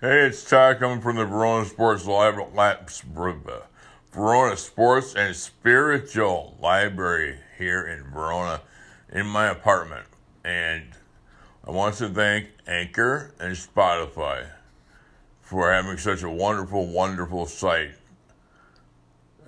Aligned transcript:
Hey, 0.00 0.26
it's 0.26 0.44
Ty 0.44 0.74
coming 0.74 1.00
from 1.00 1.16
the 1.16 1.24
Verona 1.24 1.64
Sports 1.64 2.04
Live, 2.04 2.34
Verona 4.12 4.56
Sports 4.56 5.14
and 5.14 5.36
Spiritual 5.36 6.56
Library 6.60 7.38
here 7.56 7.86
in 7.86 8.12
Verona, 8.12 8.60
in 9.12 9.24
my 9.24 9.46
apartment, 9.46 10.04
and 10.44 10.82
I 11.66 11.70
want 11.70 11.94
to 11.96 12.08
thank 12.08 12.48
Anchor 12.66 13.32
and 13.38 13.54
Spotify 13.54 14.46
for 15.40 15.72
having 15.72 15.96
such 15.96 16.24
a 16.24 16.28
wonderful, 16.28 16.88
wonderful 16.88 17.46
site. 17.46 17.92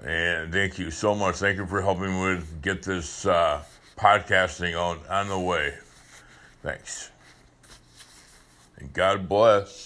And 0.05 0.53
thank 0.53 0.79
you 0.79 0.93
so 0.93 1.15
much. 1.15 1.37
Thank 1.37 1.59
you 1.59 1.67
for 1.67 1.83
helping 1.83 2.13
me 2.15 2.37
with 2.37 2.63
get 2.63 2.85
this 2.85 3.27
uh, 3.27 3.63
podcasting 3.97 4.81
on 4.81 5.01
on 5.11 5.29
the 5.29 5.39
way. 5.39 5.75
Thanks. 6.63 7.11
And 8.79 8.93
God 8.93 9.29
bless. 9.29 9.86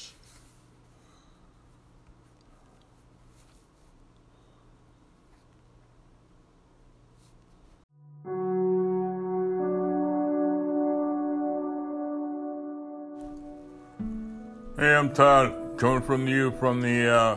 Hey, 14.81 14.95
I'm 14.95 15.13
Todd, 15.13 15.77
coming 15.77 16.01
from 16.01 16.27
you 16.27 16.53
from 16.53 16.81
the 16.81 17.07
uh, 17.15 17.37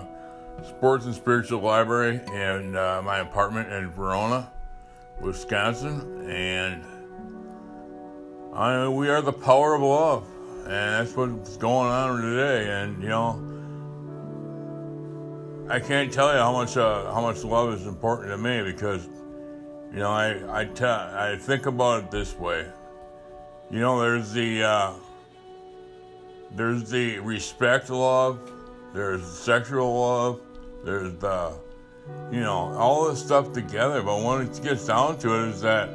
Sports 0.64 1.04
and 1.08 1.14
Spiritual 1.14 1.60
Library 1.60 2.22
in 2.32 2.74
uh, 2.74 3.02
my 3.04 3.18
apartment 3.18 3.70
in 3.70 3.90
Verona, 3.90 4.50
Wisconsin, 5.20 6.26
and 6.32 6.86
I, 8.54 8.88
we 8.88 9.10
are 9.10 9.22
the 9.22 9.34
power 9.34 9.74
of 9.76 9.82
love, 9.82 10.26
and 10.60 10.70
that's 10.70 11.18
what's 11.18 11.58
going 11.58 11.90
on 11.90 12.22
today. 12.22 12.72
And 12.72 13.04
you 13.04 13.10
know, 13.10 13.42
I 15.70 15.82
can't 15.82 16.14
tell 16.14 16.32
you 16.32 16.40
how 16.40 16.54
much 16.54 16.78
uh, 16.78 17.14
how 17.14 17.20
much 17.20 17.44
love 17.44 17.74
is 17.74 17.86
important 17.86 18.30
to 18.30 18.38
me 18.38 18.64
because 18.64 19.06
you 19.92 20.00
know 20.00 20.12
I 20.12 20.62
I, 20.62 21.36
think 21.36 21.66
about 21.66 22.06
it 22.06 22.10
this 22.10 22.34
way. 22.40 22.66
You 23.70 23.82
know, 23.82 24.00
there's 24.00 24.32
the 24.32 24.64
uh, 24.64 24.94
there's 26.56 26.90
the 26.90 27.20
respect 27.20 27.90
love, 27.90 28.52
there's 28.94 29.26
sexual 29.26 30.00
love, 30.00 30.42
there's 30.84 31.14
the, 31.16 31.54
you 32.32 32.42
know, 32.42 32.74
all 32.78 33.10
this 33.10 33.24
stuff 33.24 33.54
together. 33.54 34.02
But 34.04 34.22
when 34.22 34.42
it 34.42 34.62
gets 34.62 34.86
down 34.86 35.18
to 35.20 35.34
it, 35.34 35.50
is 35.50 35.62
that, 35.62 35.90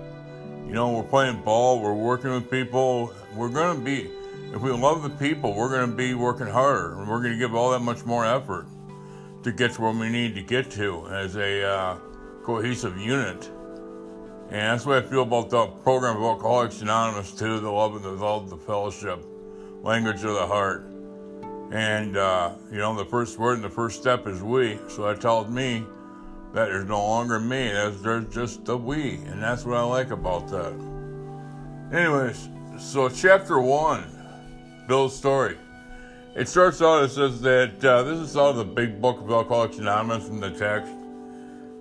you 0.66 0.72
know, 0.72 0.92
we're 0.92 1.04
playing 1.04 1.42
ball, 1.42 1.80
we're 1.80 1.94
working 1.94 2.30
with 2.30 2.50
people, 2.50 3.12
we're 3.34 3.50
going 3.50 3.78
to 3.78 3.84
be, 3.84 4.10
if 4.52 4.60
we 4.60 4.70
love 4.70 5.02
the 5.02 5.10
people, 5.10 5.54
we're 5.54 5.68
going 5.68 5.90
to 5.90 5.96
be 5.96 6.14
working 6.14 6.48
harder, 6.48 6.98
and 6.98 7.08
we're 7.08 7.20
going 7.20 7.32
to 7.32 7.38
give 7.38 7.54
all 7.54 7.70
that 7.70 7.80
much 7.80 8.04
more 8.04 8.26
effort 8.26 8.66
to 9.44 9.52
get 9.52 9.74
to 9.74 9.82
where 9.82 9.92
we 9.92 10.08
need 10.08 10.34
to 10.34 10.42
get 10.42 10.70
to 10.72 11.06
as 11.08 11.36
a 11.36 11.64
uh, 11.64 11.96
cohesive 12.42 12.98
unit. 12.98 13.48
And 14.50 14.72
that's 14.72 14.86
way 14.86 14.98
I 14.98 15.02
feel 15.02 15.22
about 15.22 15.50
the 15.50 15.66
program 15.66 16.16
of 16.16 16.22
Alcoholics 16.22 16.80
Anonymous 16.80 17.32
too, 17.32 17.60
the 17.60 17.70
love 17.70 17.94
and 17.94 18.04
the 18.04 18.10
love, 18.12 18.48
the 18.48 18.56
fellowship 18.56 19.22
language 19.82 20.24
of 20.24 20.34
the 20.34 20.46
heart. 20.46 20.84
And, 21.70 22.16
uh, 22.16 22.52
you 22.70 22.78
know, 22.78 22.96
the 22.96 23.04
first 23.04 23.38
word 23.38 23.54
and 23.54 23.64
the 23.64 23.70
first 23.70 24.00
step 24.00 24.26
is 24.26 24.42
we. 24.42 24.78
So 24.88 25.02
that 25.02 25.20
tells 25.20 25.48
me 25.48 25.84
that 26.54 26.66
there's 26.66 26.88
no 26.88 27.04
longer 27.04 27.38
me, 27.38 27.68
there's, 27.68 28.00
there's 28.00 28.34
just 28.34 28.64
the 28.64 28.76
we. 28.76 29.16
And 29.26 29.42
that's 29.42 29.64
what 29.64 29.76
I 29.76 29.82
like 29.82 30.10
about 30.10 30.48
that. 30.48 30.72
Anyways, 31.92 32.48
so 32.78 33.08
chapter 33.08 33.60
one, 33.60 34.04
Bill's 34.88 35.14
story. 35.14 35.56
It 36.34 36.48
starts 36.48 36.80
out, 36.80 37.04
it 37.04 37.10
says 37.10 37.40
that 37.42 37.84
uh, 37.84 38.02
this 38.04 38.18
is 38.18 38.36
out 38.36 38.50
of 38.50 38.56
the 38.56 38.64
big 38.64 39.00
book 39.02 39.20
of 39.20 39.30
Alcoholics 39.30 39.78
Anonymous 39.78 40.28
in 40.28 40.40
the 40.40 40.50
text. 40.50 40.92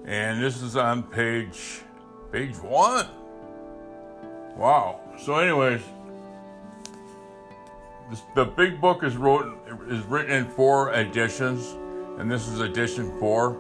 And 0.05 0.41
this 0.41 0.61
is 0.61 0.75
on 0.75 1.03
page, 1.03 1.81
page 2.31 2.57
one. 2.57 3.07
Wow. 4.55 5.01
So, 5.23 5.35
anyways, 5.35 5.81
the 8.35 8.45
big 8.45 8.79
book 8.79 9.03
is 9.03 9.17
wrote 9.17 9.57
is 9.89 10.05
written 10.05 10.31
in 10.31 10.45
four 10.45 10.93
editions, 10.93 11.75
and 12.19 12.31
this 12.31 12.47
is 12.47 12.61
edition 12.61 13.19
four. 13.19 13.59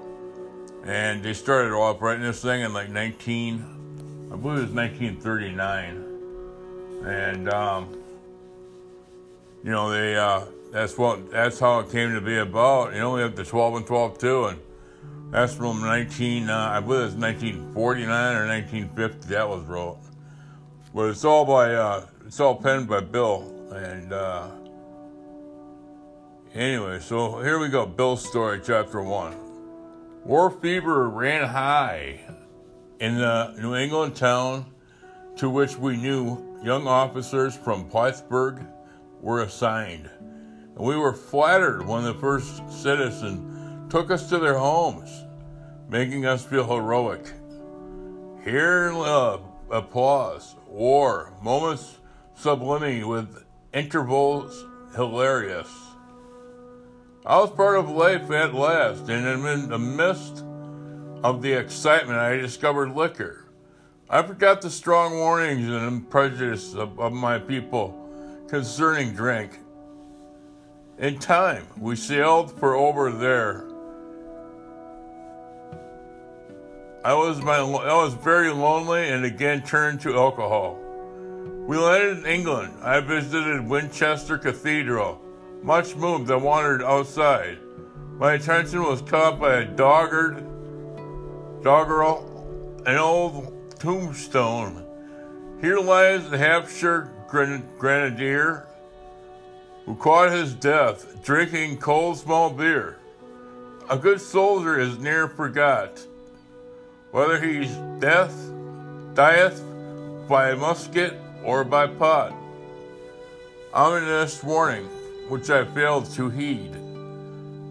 And 0.85 1.21
they 1.21 1.33
started 1.33 1.73
off 1.73 2.01
writing 2.01 2.23
this 2.23 2.41
thing 2.41 2.61
in 2.61 2.73
like 2.73 2.89
19, 2.89 4.29
I 4.31 4.37
believe 4.37 4.59
it 4.59 4.61
was 4.61 4.71
1939, 4.71 7.03
and 7.05 7.49
um, 7.49 7.97
you 9.63 9.71
know 9.71 9.91
they 9.91 10.15
uh, 10.15 10.45
that's 10.71 10.97
what 10.97 11.29
that's 11.29 11.59
how 11.59 11.79
it 11.79 11.91
came 11.91 12.13
to 12.13 12.21
be 12.21 12.37
about. 12.37 12.93
You 12.93 12.99
know 12.99 13.15
we 13.15 13.21
have 13.21 13.35
the 13.35 13.43
12 13.43 13.75
and 13.75 13.85
12 13.85 14.17
too, 14.17 14.45
and 14.45 14.61
that's 15.29 15.53
from 15.53 15.81
19 15.81 16.49
uh, 16.49 16.69
I 16.71 16.79
believe 16.79 17.07
it's 17.07 17.15
1949 17.15 18.37
or 18.37 18.47
1950 18.47 19.27
that 19.27 19.49
was 19.49 19.65
wrote. 19.65 19.99
But 20.95 21.09
it's 21.09 21.25
all 21.25 21.43
by 21.43 21.73
uh, 21.73 22.05
it's 22.25 22.39
all 22.39 22.55
penned 22.55 22.87
by 22.87 23.01
Bill 23.01 23.56
and 23.71 24.13
uh, 24.13 24.47
anyway, 26.53 26.99
so 26.99 27.41
here 27.41 27.59
we 27.59 27.69
go. 27.69 27.85
Bill's 27.85 28.27
story, 28.27 28.61
chapter 28.63 29.01
one. 29.01 29.35
War 30.23 30.51
fever 30.51 31.09
ran 31.09 31.47
high 31.47 32.19
in 32.99 33.17
the 33.17 33.55
New 33.59 33.75
England 33.75 34.15
town 34.15 34.65
to 35.37 35.49
which 35.49 35.77
we 35.77 35.97
knew 35.97 36.59
young 36.63 36.87
officers 36.87 37.55
from 37.55 37.87
Plattsburgh 37.87 38.65
were 39.21 39.43
assigned. 39.43 40.09
And 40.75 40.85
we 40.85 40.97
were 40.97 41.13
flattered 41.13 41.85
when 41.85 42.03
the 42.03 42.13
first 42.15 42.61
citizen 42.69 43.87
took 43.89 44.11
us 44.11 44.29
to 44.29 44.37
their 44.37 44.57
homes, 44.57 45.25
making 45.89 46.25
us 46.25 46.43
feel 46.43 46.65
heroic. 46.67 47.25
Here, 48.43 48.91
love, 48.91 49.41
applause, 49.69 50.55
war, 50.67 51.33
moments 51.41 51.97
sublime 52.35 53.07
with 53.07 53.43
intervals 53.77 54.65
hilarious. 54.95 55.69
I 57.25 57.37
was 57.37 57.51
part 57.51 57.77
of 57.77 57.89
life 57.89 58.31
at 58.31 58.55
last, 58.55 59.07
and 59.07 59.45
in 59.45 59.69
the 59.69 59.77
midst 59.77 60.43
of 61.23 61.43
the 61.43 61.53
excitement, 61.53 62.17
I 62.17 62.37
discovered 62.37 62.95
liquor. 62.95 63.45
I 64.09 64.23
forgot 64.23 64.61
the 64.61 64.71
strong 64.71 65.17
warnings 65.17 65.69
and 65.69 66.09
prejudice 66.09 66.73
of, 66.73 66.99
of 66.99 67.13
my 67.13 67.37
people 67.37 68.45
concerning 68.47 69.13
drink. 69.13 69.59
In 70.97 71.19
time, 71.19 71.67
we 71.79 71.95
sailed 71.95 72.57
for 72.59 72.75
over 72.75 73.11
there. 73.11 73.65
I 77.05 77.13
was 77.13 77.41
my 77.41 77.57
I 77.57 78.03
was 78.03 78.15
very 78.15 78.49
lonely 78.49 79.09
and 79.09 79.23
again 79.23 79.61
turned 79.61 80.01
to 80.01 80.15
alcohol. 80.15 80.79
We 81.67 81.77
landed 81.77 82.19
in 82.19 82.25
England. 82.25 82.75
I 82.81 83.01
visited 83.01 83.67
Winchester 83.67 84.37
Cathedral. 84.37 85.21
Much 85.61 85.97
moved, 85.97 86.31
I 86.31 86.37
wandered 86.37 86.81
outside. 86.81 87.57
My 88.13 88.35
attention 88.35 88.83
was 88.83 89.01
caught 89.01 89.37
by 89.37 89.55
a 89.57 89.65
dogged, 89.65 90.45
doggerel, 91.61 92.83
an 92.85 92.95
old 92.95 93.77
tombstone. 93.79 94.85
Here 95.59 95.77
lies 95.77 96.29
the 96.29 96.37
Hampshire 96.37 97.11
grenadier 97.27 98.65
who 99.85 99.95
caught 99.95 100.31
his 100.31 100.53
death 100.53 101.21
drinking 101.21 101.79
cold 101.79 102.17
small 102.17 102.49
beer. 102.49 102.97
A 103.89 103.97
good 103.97 104.21
soldier 104.21 104.79
is 104.79 104.99
near 104.99 105.27
forgot, 105.27 105.99
whether 107.11 107.41
he's 107.41 107.75
death, 107.99 108.33
dieth 109.15 109.61
by 110.29 110.55
musket 110.55 111.26
or 111.43 111.63
by 111.63 111.87
pot. 111.87 112.33
Ominous 113.73 114.43
warning, 114.43 114.85
which 115.29 115.49
I 115.49 115.65
failed 115.65 116.09
to 116.13 116.29
heed. 116.29 116.73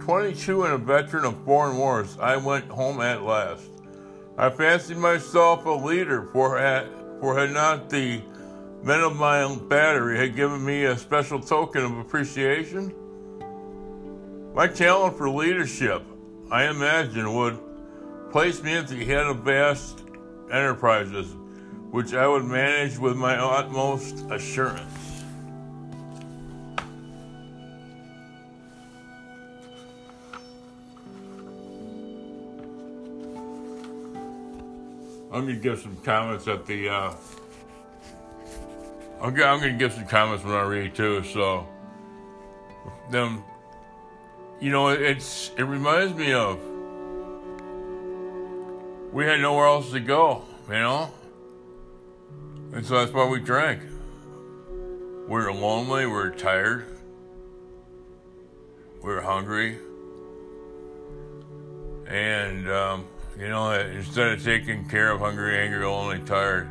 22 0.01 0.65
and 0.65 0.75
a 0.75 0.79
veteran 0.79 1.25
of 1.25 1.37
foreign 1.45 1.77
wars, 1.77 2.17
I 2.21 2.37
went 2.37 2.67
home 2.67 3.01
at 3.01 3.23
last. 3.23 3.69
I 4.39 4.51
fancied 4.51 4.99
myself 4.99 5.65
a 5.67 5.71
leader, 5.71 6.29
for 6.33 6.59
had, 6.59 6.87
for 7.21 7.39
had 7.39 7.53
not 7.53 7.91
the 7.91 8.21
men 8.83 9.01
of 9.01 9.17
my 9.17 9.53
battery 9.69 10.17
had 10.17 10.37
given 10.37 10.65
me 10.65 10.85
a 10.85 10.97
special 10.97 11.41
token 11.41 11.85
of 11.85 11.99
appreciation? 11.99 12.95
My 14.55 14.69
talent 14.69 15.19
for 15.19 15.29
leadership, 15.29 16.03
I 16.51 16.69
imagine, 16.69 17.35
would 17.35 17.59
place 18.31 18.63
me 18.63 18.75
at 18.75 18.87
the 18.87 19.05
head 19.05 19.27
of 19.27 19.39
vast 19.39 20.05
enterprises 20.53 21.35
which 21.91 22.15
I 22.15 22.27
would 22.27 22.45
manage 22.45 22.99
with 22.99 23.17
my 23.17 23.37
utmost 23.37 24.25
assurance. 24.31 25.07
I'm 35.37 35.47
to 35.49 35.55
give 35.55 35.81
some 35.81 35.97
comments 36.03 36.49
at 36.49 36.65
the. 36.65 36.89
Uh, 36.89 37.15
I'm 39.21 39.35
to 39.35 39.71
give 39.73 39.93
some 39.93 40.07
comments 40.07 40.45
when 40.45 40.55
I 40.55 40.63
read 40.63 40.95
too. 40.95 41.23
So, 41.25 41.67
them, 43.11 43.45
you 44.61 44.71
know, 44.71 44.89
it's 44.89 45.51
it 45.59 45.65
reminds 45.65 46.15
me 46.15 46.33
of 46.33 46.59
we 49.13 49.25
had 49.25 49.41
nowhere 49.41 49.67
else 49.67 49.91
to 49.91 50.01
go, 50.01 50.45
you 50.69 50.75
know, 50.75 51.11
and 52.77 52.85
so 52.85 52.99
that's 52.99 53.13
why 53.13 53.27
we 53.27 53.41
drank. 53.41 53.81
We 54.71 55.29
were 55.29 55.51
lonely. 55.51 56.05
We 56.05 56.13
were 56.13 56.31
tired. 56.31 56.85
We 59.03 59.13
were 59.13 59.23
hungry, 59.23 59.79
and 62.07 62.69
um, 62.71 63.07
you 63.39 63.49
know, 63.49 63.71
instead 63.73 64.29
of 64.29 64.45
taking 64.45 64.89
care 64.89 65.11
of 65.11 65.21
hungry, 65.21 65.59
angry, 65.59 65.87
lonely, 65.87 66.19
tired, 66.27 66.69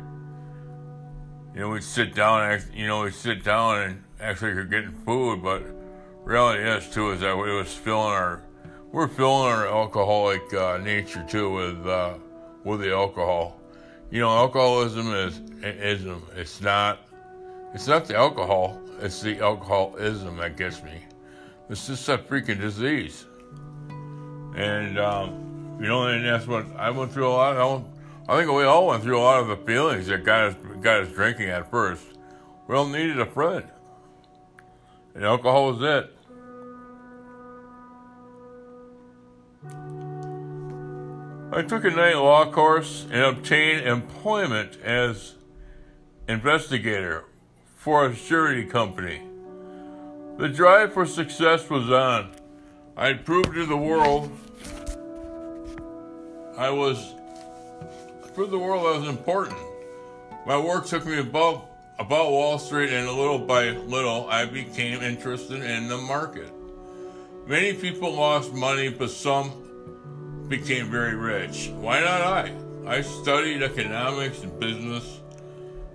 you 1.54 1.60
know, 1.60 1.70
we'd 1.70 1.82
sit 1.82 2.14
down. 2.14 2.52
And, 2.52 2.64
you 2.72 2.86
know, 2.86 3.02
we'd 3.02 3.14
sit 3.14 3.42
down 3.42 3.82
and 3.82 4.04
actually 4.20 4.52
you're 4.52 4.64
getting 4.64 4.92
food, 4.92 5.42
but 5.42 5.64
reality 6.24 6.62
is 6.62 6.88
too 6.88 7.10
is 7.10 7.20
that 7.20 7.36
it 7.36 7.52
was 7.52 7.74
filling 7.74 8.12
our 8.12 8.42
we're 8.92 9.08
filling 9.08 9.48
our 9.48 9.66
alcoholic 9.66 10.54
uh, 10.54 10.78
nature 10.78 11.24
too 11.28 11.50
with 11.50 11.84
uh, 11.84 12.14
with 12.64 12.80
the 12.80 12.92
alcohol. 12.92 13.55
You 14.10 14.20
know, 14.20 14.30
alcoholism 14.30 15.12
is 15.12 15.40
ism. 15.62 16.22
It's 16.36 16.60
not 16.60 17.00
it's 17.74 17.86
not 17.86 18.06
the 18.06 18.16
alcohol. 18.16 18.80
It's 19.00 19.20
the 19.20 19.40
alcoholism 19.40 20.36
that 20.38 20.56
gets 20.56 20.82
me. 20.82 21.02
It's 21.68 21.88
just 21.88 22.08
a 22.08 22.16
freaking 22.16 22.60
disease. 22.60 23.26
And 24.56 24.98
um, 24.98 25.78
you 25.80 25.88
know, 25.88 26.06
and 26.06 26.24
that's 26.24 26.46
what 26.46 26.64
I 26.76 26.90
went 26.90 27.12
through 27.12 27.28
a 27.28 27.30
lot. 27.30 27.56
Of, 27.56 27.84
I 28.28 28.38
think 28.38 28.50
we 28.50 28.64
all 28.64 28.86
went 28.86 29.02
through 29.02 29.18
a 29.18 29.20
lot 29.20 29.40
of 29.40 29.48
the 29.48 29.56
feelings 29.56 30.06
that 30.06 30.24
got 30.24 30.44
us 30.44 30.54
got 30.80 31.00
us 31.02 31.12
drinking 31.12 31.48
at 31.48 31.70
first. 31.70 32.04
We 32.68 32.76
all 32.76 32.86
needed 32.86 33.20
a 33.20 33.26
friend. 33.26 33.64
And 35.14 35.24
alcohol 35.24 35.72
was 35.72 35.82
it. 35.82 36.15
I 41.52 41.62
took 41.62 41.84
a 41.84 41.90
night 41.90 42.16
law 42.16 42.50
course 42.50 43.06
and 43.10 43.22
obtained 43.22 43.86
employment 43.86 44.80
as 44.82 45.34
investigator 46.28 47.24
for 47.76 48.06
a 48.06 48.14
surety 48.14 48.64
company. 48.64 49.22
The 50.38 50.48
drive 50.48 50.92
for 50.92 51.06
success 51.06 51.70
was 51.70 51.90
on. 51.90 52.32
I 52.96 53.12
proved 53.12 53.54
to 53.54 53.64
the 53.64 53.76
world 53.76 54.30
I 56.56 56.70
was 56.70 57.14
proved 58.34 58.50
the 58.50 58.58
world 58.58 58.86
I 58.86 58.98
was 58.98 59.08
important. 59.08 59.58
My 60.46 60.58
work 60.58 60.86
took 60.86 61.04
me 61.06 61.18
above 61.18 61.62
about 61.98 62.30
Wall 62.30 62.58
Street, 62.58 62.90
and 62.90 63.06
little 63.06 63.38
by 63.38 63.70
little, 63.70 64.28
I 64.28 64.46
became 64.46 65.00
interested 65.02 65.62
in 65.62 65.88
the 65.88 65.96
market. 65.96 66.50
Many 67.46 67.74
people 67.74 68.12
lost 68.14 68.52
money, 68.52 68.88
but 68.88 69.10
some 69.10 69.65
became 70.48 70.90
very 70.90 71.14
rich. 71.14 71.70
Why 71.74 72.00
not 72.00 72.20
I? 72.22 72.52
I 72.86 73.00
studied 73.02 73.62
economics 73.62 74.42
and 74.42 74.58
business 74.60 75.20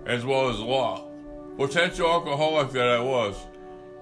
as 0.06 0.24
well 0.24 0.48
as 0.50 0.58
law. 0.58 1.06
Potential 1.56 2.08
alcoholic 2.08 2.70
that 2.72 2.88
I 2.88 3.00
was, 3.00 3.36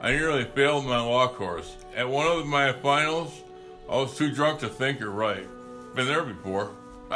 I 0.00 0.12
nearly 0.12 0.44
failed 0.44 0.86
my 0.86 1.00
law 1.00 1.28
course. 1.28 1.76
At 1.94 2.08
one 2.08 2.26
of 2.26 2.46
my 2.46 2.72
finals, 2.72 3.32
I 3.88 3.96
was 3.96 4.16
too 4.16 4.32
drunk 4.32 4.60
to 4.60 4.68
think 4.68 5.02
or 5.02 5.10
write. 5.10 5.46
Been 5.94 6.06
there 6.06 6.22
before. 6.22 6.70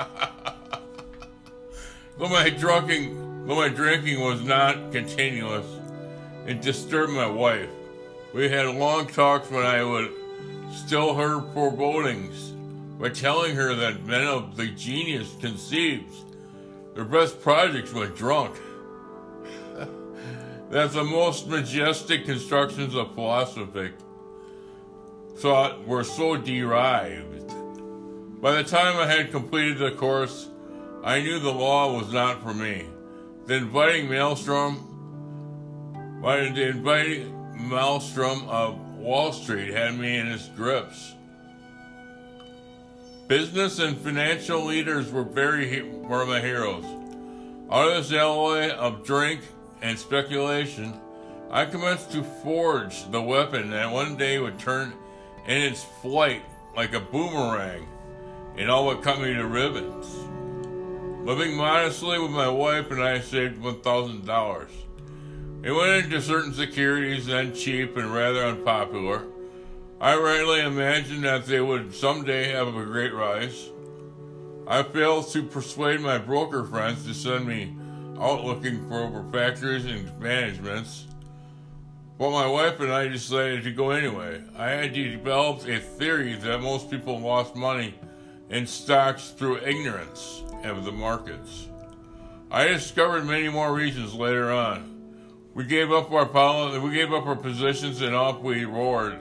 Though 2.19 2.29
my 2.29 2.51
drinking 2.51 3.25
Though 3.47 3.57
my 3.57 3.69
drinking 3.69 4.21
was 4.21 4.43
not 4.43 4.91
continuous, 4.91 5.67
it 6.47 6.63
disturbed 6.63 7.13
my 7.13 7.27
wife. 7.27 7.69
We 8.33 8.49
had 8.49 8.67
long 8.75 9.07
talks 9.07 9.51
when 9.51 9.67
I 9.67 9.85
would 9.85 10.11
still 10.73 11.13
her 11.15 11.43
forebodings 11.53 12.54
by 12.99 13.09
telling 13.09 13.57
her 13.57 13.75
that 13.75 14.05
men 14.05 14.27
of 14.27 14.57
the 14.57 14.67
genius 14.69 15.35
conceives 15.41 16.25
their 16.95 17.05
best 17.05 17.41
projects 17.41 17.93
when 17.93 18.09
drunk. 18.11 18.57
that 20.71 20.93
the 20.93 21.05
most 21.05 21.49
majestic 21.49 22.25
constructions 22.25 22.95
of 22.95 23.15
philosophy 23.15 23.93
thought 25.37 25.87
were 25.87 26.05
so 26.05 26.37
derived. 26.37 27.53
By 28.41 28.53
the 28.53 28.65
time 28.65 28.97
I 28.97 29.07
had 29.07 29.31
completed 29.31 29.79
the 29.79 29.93
course, 29.93 30.49
I 31.03 31.21
knew 31.21 31.39
the 31.39 31.53
law 31.53 31.97
was 31.97 32.13
not 32.13 32.43
for 32.43 32.55
me. 32.55 32.87
The 33.47 33.55
inviting 33.55 34.09
maelstrom, 34.09 34.79
the 36.23 36.69
inviting 36.69 37.69
maelstrom 37.69 38.49
of 38.49 38.79
Wall 38.97 39.33
Street 39.33 39.73
had 39.75 39.99
me 39.99 40.17
in 40.17 40.29
its 40.29 40.49
grips. 40.49 41.15
Business 43.27 43.79
and 43.79 43.97
financial 43.97 44.67
leaders 44.67 45.11
were 45.11 45.25
very 45.25 45.81
were 45.81 46.27
my 46.27 46.43
heroes. 46.43 46.85
Out 47.71 47.89
of 47.89 47.95
this 47.95 48.13
alloy 48.13 48.69
of 48.69 49.03
drink 49.03 49.41
and 49.81 49.99
speculation, 49.99 50.93
I 51.51 51.65
commenced 51.65 52.13
to 52.13 52.23
forge 52.23 53.11
the 53.11 53.23
weapon 53.23 53.71
that 53.71 53.91
one 53.91 54.17
day 54.17 54.39
would 54.39 54.59
turn 54.59 54.93
in 55.47 55.57
its 55.57 55.83
flight 56.03 56.43
like 56.77 56.93
a 56.93 57.01
boomerang 57.01 57.89
and 58.59 58.71
all 58.71 58.85
would 58.89 59.01
cut 59.01 59.19
me 59.19 59.33
to 59.33 59.47
ribbons. 59.47 60.07
Living 61.27 61.57
modestly 61.57 62.19
with 62.19 62.31
my 62.31 62.49
wife 62.49 62.91
and 62.91 63.03
I 63.03 63.21
saved 63.21 63.63
$1,000. 63.63 64.69
It 65.63 65.73
went 65.73 66.05
into 66.05 66.21
certain 66.21 66.53
securities, 66.53 67.25
then 67.25 67.55
cheap 67.55 67.97
and 67.97 68.13
rather 68.13 68.45
unpopular. 68.45 69.23
I 70.05 70.19
rightly 70.19 70.61
imagined 70.61 71.25
that 71.25 71.47
they 71.47 71.63
would 71.63 71.95
someday 71.95 72.53
have 72.53 72.69
a 72.69 72.85
great 72.85 73.15
rise. 73.15 73.71
I 74.69 74.83
failed 74.83 75.31
to 75.31 75.43
persuade 75.43 76.01
my 76.01 76.19
broker 76.19 76.63
friends 76.63 77.07
to 77.07 77.15
send 77.15 77.47
me 77.47 77.75
out 78.21 78.45
looking 78.45 78.87
for 78.87 79.25
factories 79.33 79.87
and 79.87 80.21
managements. 80.21 81.07
But 82.19 82.33
my 82.33 82.47
wife 82.47 82.81
and 82.81 82.93
I 82.93 83.09
decided 83.09 83.65
to 83.65 83.73
go 83.73 83.93
anyway. 83.93 84.43
I 84.59 84.69
had 84.73 84.93
developed 84.93 85.67
a 85.67 85.81
theory 85.81 86.35
that 86.35 86.61
most 86.61 86.91
people 86.91 87.19
lost 87.19 87.57
money 87.57 87.95
in 88.51 88.67
stocks 88.67 89.31
through 89.31 89.63
ignorance 89.63 90.43
of 90.65 90.85
the 90.85 90.93
markets. 90.93 91.71
I 92.51 92.69
discovered 92.69 93.25
many 93.25 93.49
more 93.49 93.73
reasons 93.73 94.13
later 94.13 94.53
on. 94.53 95.01
We 95.55 95.65
gave 95.65 95.91
up 95.91 96.13
our 96.13 96.27
pol- 96.27 96.79
we 96.81 96.91
gave 96.93 97.11
up 97.11 97.25
our 97.25 97.37
positions 97.37 98.03
and 98.03 98.15
off 98.15 98.43
we 98.43 98.67
roared 98.67 99.19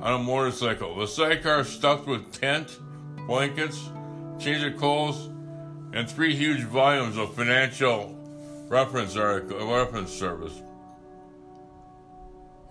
on 0.00 0.20
a 0.20 0.22
motorcycle. 0.22 0.96
The 0.96 1.06
sidecar 1.06 1.64
stuffed 1.64 2.06
with 2.06 2.32
tent, 2.32 2.78
blankets, 3.26 3.90
change 4.38 4.62
of 4.64 4.76
clothes, 4.76 5.30
and 5.92 6.10
three 6.10 6.34
huge 6.34 6.62
volumes 6.62 7.16
of 7.16 7.34
financial 7.34 8.18
reference 8.68 9.16
article, 9.16 9.72
reference 9.72 10.12
service. 10.12 10.60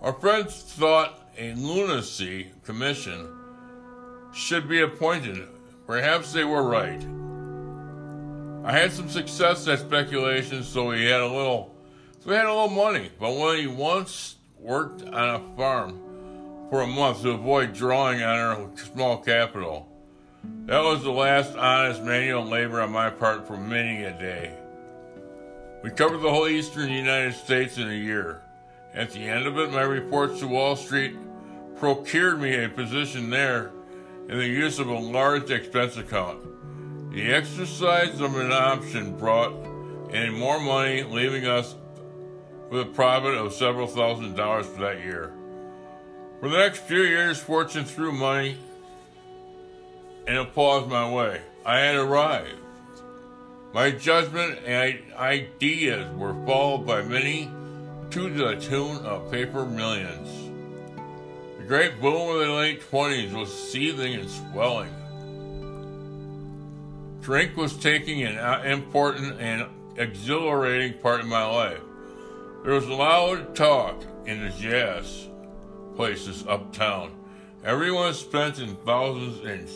Our 0.02 0.12
friends 0.12 0.54
thought 0.54 1.18
a 1.38 1.54
lunacy 1.54 2.50
commission 2.64 3.26
should 4.34 4.68
be 4.68 4.82
appointed. 4.82 5.48
Perhaps 5.86 6.32
they 6.32 6.44
were 6.44 6.62
right. 6.62 7.02
I 8.64 8.72
had 8.72 8.92
some 8.92 9.08
success 9.08 9.66
at 9.68 9.80
speculation, 9.80 10.62
so 10.62 10.88
we 10.88 11.04
had 11.04 11.20
a 11.20 11.26
little, 11.26 11.74
so 12.20 12.30
we 12.30 12.36
had 12.36 12.46
a 12.46 12.52
little 12.52 12.68
money. 12.68 13.10
But 13.18 13.36
when 13.36 13.58
he 13.58 13.66
once 13.66 14.36
worked 14.58 15.02
on 15.02 15.28
a 15.34 15.56
farm 15.56 16.03
for 16.70 16.82
a 16.82 16.86
month 16.86 17.22
to 17.22 17.30
avoid 17.30 17.72
drawing 17.72 18.22
on 18.22 18.38
our 18.38 18.70
small 18.76 19.18
capital, 19.18 19.88
that 20.66 20.82
was 20.82 21.02
the 21.02 21.10
last 21.10 21.54
honest 21.56 22.02
manual 22.02 22.44
labor 22.44 22.80
on 22.80 22.92
my 22.92 23.10
part 23.10 23.46
for 23.46 23.56
many 23.56 24.04
a 24.04 24.12
day. 24.12 24.54
We 25.82 25.90
covered 25.90 26.22
the 26.22 26.30
whole 26.30 26.48
eastern 26.48 26.90
United 26.90 27.34
States 27.34 27.76
in 27.76 27.88
a 27.88 27.94
year. 27.94 28.40
At 28.94 29.10
the 29.10 29.20
end 29.20 29.46
of 29.46 29.58
it, 29.58 29.70
my 29.72 29.82
reports 29.82 30.40
to 30.40 30.48
Wall 30.48 30.76
Street 30.76 31.16
procured 31.76 32.40
me 32.40 32.64
a 32.64 32.68
position 32.68 33.28
there 33.28 33.72
in 34.28 34.38
the 34.38 34.46
use 34.46 34.78
of 34.78 34.88
a 34.88 34.98
large 34.98 35.50
expense 35.50 35.96
account. 35.96 36.40
The 37.12 37.32
exercise 37.32 38.20
of 38.20 38.36
an 38.36 38.52
option 38.52 39.16
brought 39.16 39.52
in 40.10 40.32
more 40.32 40.58
money, 40.58 41.02
leaving 41.02 41.46
us 41.46 41.74
with 42.70 42.80
a 42.80 42.90
profit 42.90 43.34
of 43.34 43.52
several 43.52 43.86
thousand 43.86 44.34
dollars 44.34 44.66
for 44.66 44.80
that 44.80 45.04
year. 45.04 45.32
For 46.40 46.48
the 46.48 46.58
next 46.58 46.80
few 46.80 47.02
years, 47.02 47.38
fortune 47.40 47.84
threw 47.84 48.12
money 48.12 48.56
and 50.26 50.38
applause 50.38 50.88
my 50.88 51.10
way. 51.10 51.40
I 51.64 51.78
had 51.78 51.96
arrived. 51.96 52.58
My 53.72 53.90
judgment 53.90 54.58
and 54.64 54.98
ideas 55.14 56.12
were 56.16 56.34
followed 56.44 56.86
by 56.86 57.02
many 57.02 57.50
to 58.10 58.30
the 58.30 58.56
tune 58.56 58.98
of 59.04 59.30
paper 59.30 59.64
millions. 59.64 60.28
The 61.58 61.64
great 61.64 62.00
boom 62.00 62.36
of 62.36 62.46
the 62.46 62.52
late 62.52 62.82
20s 62.82 63.32
was 63.32 63.70
seething 63.70 64.14
and 64.14 64.28
swelling. 64.30 64.94
Drink 67.22 67.56
was 67.56 67.76
taking 67.76 68.22
an 68.22 68.36
uh, 68.36 68.62
important 68.66 69.40
and 69.40 69.66
exhilarating 69.96 70.98
part 71.00 71.20
of 71.20 71.26
my 71.26 71.44
life. 71.46 71.80
There 72.64 72.74
was 72.74 72.86
loud 72.86 73.56
talk 73.56 74.04
in 74.26 74.44
the 74.44 74.50
jazz 74.50 75.28
places 75.96 76.44
uptown 76.48 77.10
Everyone 77.64 78.12
spent 78.12 78.58
in 78.58 78.76
thousands 78.84 79.42
and 79.42 79.66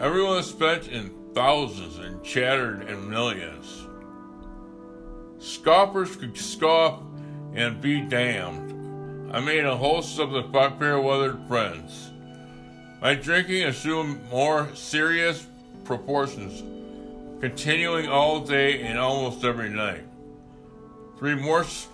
everyone 0.00 0.42
spent 0.42 0.88
in 0.88 1.14
thousands 1.34 1.98
and 1.98 2.20
chattered 2.24 2.88
in 2.90 3.08
millions. 3.08 3.86
Scoffers 5.38 6.16
could 6.16 6.36
scoff 6.36 7.00
and 7.54 7.80
be 7.80 8.00
damned. 8.00 9.32
I 9.32 9.38
made 9.38 9.64
a 9.64 9.76
host 9.76 10.18
of 10.18 10.32
the 10.32 10.42
fair 10.80 10.98
weathered 11.00 11.38
friends. 11.46 12.10
My 13.00 13.14
drinking 13.14 13.62
assumed 13.62 14.28
more 14.32 14.68
serious 14.74 15.46
proportions, 15.84 16.60
continuing 17.40 18.08
all 18.08 18.40
day 18.40 18.82
and 18.82 18.98
almost 18.98 19.44
every 19.44 19.70
night. 19.70 20.02
Three 21.18 21.34
remorse, 21.34 21.86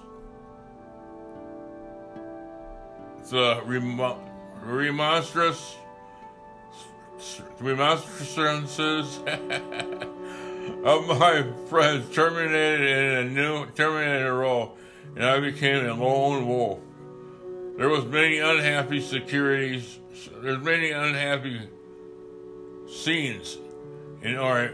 the 3.30 3.62
remo- 3.64 4.18
remonstrance, 4.64 5.76
remonstrances 7.60 9.18
of 10.84 11.06
my 11.06 11.44
friends 11.68 12.14
terminated 12.14 12.80
in 12.80 13.26
a 13.26 13.30
new 13.30 13.66
terminated 13.70 14.32
role, 14.32 14.76
and 15.14 15.24
I 15.24 15.40
became 15.40 15.86
a 15.86 15.94
lone 15.94 16.46
wolf. 16.46 16.80
There 17.76 17.88
was 17.88 18.04
many 18.04 18.38
unhappy 18.38 19.00
securities. 19.00 19.98
There's 20.42 20.62
many 20.62 20.90
unhappy 20.90 21.68
scenes 22.88 23.56
in 24.22 24.36
our 24.36 24.72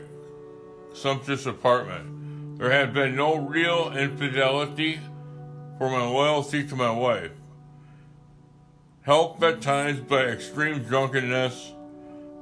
sumptuous 0.92 1.46
apartment. 1.46 2.58
There 2.58 2.70
had 2.70 2.94
been 2.94 3.14
no 3.14 3.36
real 3.36 3.92
infidelity 3.96 4.98
for 5.78 5.90
my 5.90 6.04
loyalty 6.04 6.66
to 6.66 6.74
my 6.74 6.90
wife. 6.90 7.30
Helped 9.06 9.40
at 9.44 9.62
times 9.62 10.00
by 10.00 10.24
extreme 10.24 10.82
drunkenness 10.82 11.72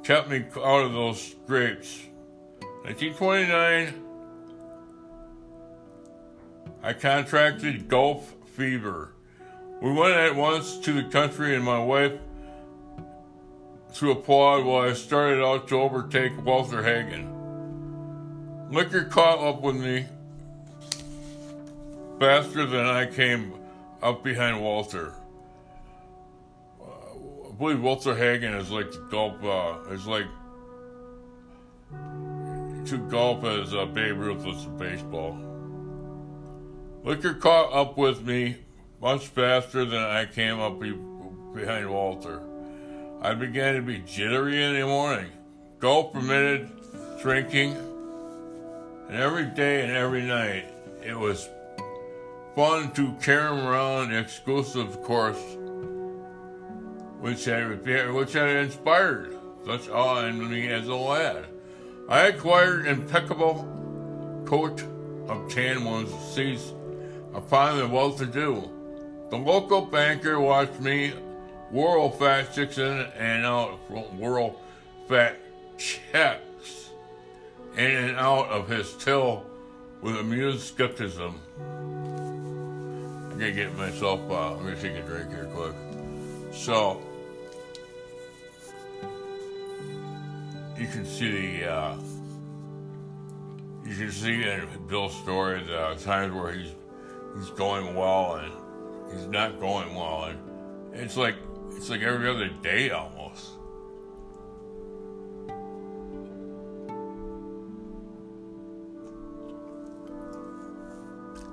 kept 0.02 0.30
me 0.30 0.47
out 0.56 0.87
of 0.87 0.94
those 0.94 1.21
scrapes. 1.23 2.00
1929, 2.85 4.02
I 6.83 6.92
contracted 6.94 7.87
Gulf 7.87 8.33
fever. 8.56 9.11
We 9.83 9.92
went 9.92 10.14
at 10.14 10.35
once 10.35 10.78
to 10.78 10.94
the 10.94 11.02
country, 11.11 11.54
and 11.54 11.62
my 11.62 11.78
wife 11.78 12.14
to 13.97 14.12
applaud 14.12 14.64
while 14.64 14.88
I 14.88 14.94
started 14.94 15.44
out 15.44 15.68
to 15.68 15.78
overtake 15.78 16.33
Walter 16.47 16.83
Hagen. 16.83 17.28
Liquor 18.71 19.04
caught 19.04 19.38
up 19.38 19.61
with 19.61 19.76
me 19.76 20.06
faster 22.18 22.64
than 22.64 22.87
I 22.87 23.04
came 23.04 23.52
up 24.02 24.25
behind 24.25 24.62
Walter. 24.62 25.12
I 27.54 27.56
believe 27.56 27.82
Walter 27.82 28.16
Hagen 28.16 28.52
is 28.54 28.73
like 28.73 28.90
golf, 29.12 29.34
uh, 29.44 29.76
is 29.92 30.08
like 30.08 30.26
to 31.92 32.99
golf 33.08 33.44
as 33.44 33.73
uh, 33.73 33.84
Babe 33.84 34.18
Ruth 34.18 34.44
was 34.44 34.64
to 34.64 34.70
baseball. 34.70 35.38
Liquor 37.04 37.34
caught 37.34 37.73
up 37.73 37.96
with 37.96 38.23
me 38.23 38.56
much 39.00 39.28
faster 39.28 39.84
than 39.84 40.02
I 40.02 40.26
came 40.26 40.58
up 40.58 40.80
be- 40.80 40.99
behind 41.54 41.88
Walter. 41.88 42.42
I 43.23 43.34
began 43.34 43.76
to 43.76 43.82
be 43.82 43.99
jittery 43.99 44.61
in 44.61 44.75
the 44.75 44.84
morning. 44.84 45.30
Golf 45.78 46.12
permitted 46.12 46.68
drinking, 47.23 47.76
and 49.06 49.16
every 49.16 49.46
day 49.46 49.82
and 49.82 49.92
every 49.92 50.23
night 50.23 50.64
it 51.04 51.16
was 51.16 51.49
fun 52.56 52.90
to 52.94 53.12
carry 53.23 53.61
around 53.61 54.11
the 54.11 54.18
exclusive 54.18 55.00
course 55.04 55.40
which 57.25 57.47
had, 57.47 57.83
which 58.12 58.35
had 58.35 58.50
inspired 58.50 59.35
such 59.64 59.88
awe 59.88 60.26
in 60.26 60.50
me 60.50 60.69
as 60.69 60.87
a 60.88 60.95
lad. 60.95 61.47
I 62.07 62.26
acquired 62.26 62.87
impeccable 62.87 63.66
coat 64.45 64.85
of 65.26 65.50
tan 65.50 65.85
ones 65.85 66.12
seized 66.35 66.75
upon 67.33 67.78
the 67.78 67.88
well-to-do. 67.88 68.71
The 69.31 69.38
local 69.38 69.87
banker 69.87 70.38
watched 70.38 70.78
me 70.81 71.14
whirl 71.71 72.11
fat 72.11 72.52
chicks 72.54 72.76
in 72.76 73.07
and 73.16 73.47
out, 73.47 73.78
from 73.88 74.02
whirl 74.19 74.61
fat 75.09 75.38
checks 75.78 76.90
in 77.78 77.90
and 77.90 78.16
out 78.19 78.50
of 78.50 78.69
his 78.69 78.93
till 78.99 79.47
with 80.02 80.19
amused 80.19 80.61
skepticism. 80.61 81.40
I'm 81.59 83.31
gonna 83.31 83.50
get 83.50 83.75
myself, 83.78 84.21
uh, 84.31 84.52
I'm 84.52 84.59
gonna 84.59 84.76
take 84.76 84.97
a 84.97 85.00
drink 85.00 85.31
here 85.31 85.49
quick. 85.54 85.75
So, 86.52 87.02
you 90.76 90.87
can 90.87 91.04
see 91.04 91.59
the, 91.61 91.71
uh, 91.71 91.97
you 93.85 93.97
can 93.97 94.11
see 94.11 94.43
in 94.43 94.69
Bill's 94.88 95.16
story 95.23 95.62
the 95.62 95.97
times 96.02 96.35
where 96.35 96.52
he's 96.52 96.73
he's 97.37 97.50
going 97.50 97.95
well 97.95 98.37
and 98.37 98.52
he's 99.12 99.26
not 99.26 99.61
going 99.61 99.95
well, 99.95 100.25
and 100.25 100.38
it's 100.95 101.16
like 101.16 101.37
it's 101.71 101.90
like 101.90 102.02
every 102.02 102.28
other 102.28 102.49
day 102.62 102.90
almost. 102.90 103.50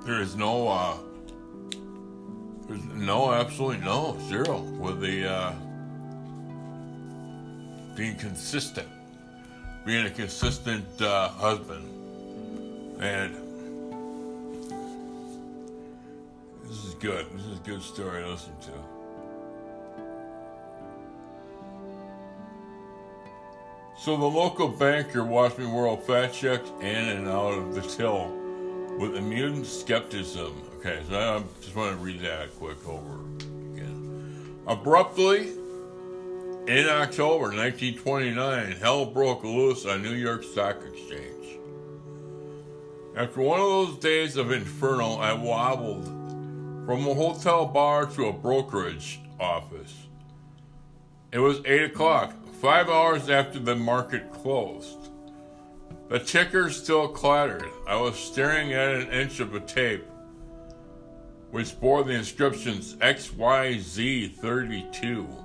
There 0.04 0.20
is 0.20 0.34
no, 0.34 0.66
uh, 0.66 0.96
there's 2.66 2.84
no, 2.86 3.32
absolutely 3.32 3.84
no, 3.84 4.18
zero 4.28 4.58
with 4.58 5.00
the, 5.00 5.30
uh, 5.30 5.52
being 7.94 8.16
consistent, 8.16 8.88
being 9.84 10.06
a 10.06 10.10
consistent, 10.10 11.00
uh, 11.00 11.28
husband. 11.28 11.88
And 13.00 13.34
this 16.64 16.84
is 16.84 16.94
good. 16.94 17.26
This 17.34 17.46
is 17.46 17.58
a 17.58 17.62
good 17.62 17.82
story 17.82 18.22
to 18.22 18.30
listen 18.30 18.52
to. 18.62 18.72
So 23.98 24.16
the 24.16 24.26
local 24.26 24.68
banker 24.68 25.24
watched 25.24 25.58
me 25.58 25.66
whirl 25.66 25.96
fat 25.96 26.32
checks 26.32 26.68
in 26.80 27.08
and 27.08 27.28
out 27.28 27.52
of 27.52 27.74
the 27.74 27.82
till 27.82 28.32
with 28.98 29.16
immune 29.16 29.64
skepticism. 29.64 30.60
Okay, 30.78 31.00
so 31.08 31.16
I 31.16 31.42
just 31.60 31.76
want 31.76 31.96
to 31.96 32.04
read 32.04 32.20
that 32.20 32.52
quick 32.58 32.84
over 32.88 33.20
again. 33.74 34.62
Abruptly, 34.66 35.52
in 36.68 36.88
October 36.88 37.46
1929, 37.46 38.72
hell 38.72 39.04
broke 39.04 39.42
loose 39.42 39.84
on 39.84 40.00
New 40.02 40.14
York 40.14 40.44
Stock 40.44 40.80
Exchange. 40.84 41.58
After 43.16 43.40
one 43.40 43.58
of 43.58 43.66
those 43.66 43.98
days 43.98 44.36
of 44.36 44.52
inferno, 44.52 45.16
I 45.16 45.32
wobbled 45.32 46.04
from 46.86 47.04
a 47.06 47.14
hotel 47.14 47.66
bar 47.66 48.06
to 48.06 48.26
a 48.26 48.32
brokerage 48.32 49.18
office. 49.40 50.06
It 51.32 51.40
was 51.40 51.60
8 51.64 51.82
o'clock, 51.84 52.32
five 52.60 52.88
hours 52.88 53.28
after 53.28 53.58
the 53.58 53.74
market 53.74 54.32
closed. 54.32 55.10
The 56.10 56.20
ticker 56.20 56.70
still 56.70 57.08
clattered. 57.08 57.70
I 57.88 57.96
was 57.96 58.16
staring 58.16 58.72
at 58.72 58.94
an 58.94 59.10
inch 59.10 59.40
of 59.40 59.52
a 59.54 59.60
tape 59.60 60.04
which 61.50 61.80
bore 61.80 62.04
the 62.04 62.12
inscriptions 62.12 62.94
XYZ32. 62.96 65.41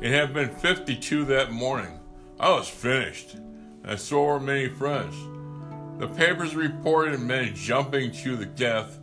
It 0.00 0.12
had 0.12 0.32
been 0.32 0.48
52 0.48 1.26
that 1.26 1.52
morning. 1.52 1.98
I 2.38 2.48
was 2.54 2.70
finished, 2.70 3.36
and 3.84 4.00
so 4.00 4.24
were 4.24 4.40
many 4.40 4.66
friends. 4.68 5.14
The 5.98 6.08
papers 6.08 6.56
reported 6.56 7.20
men 7.20 7.54
jumping 7.54 8.10
to 8.12 8.34
the 8.34 8.46
death 8.46 8.98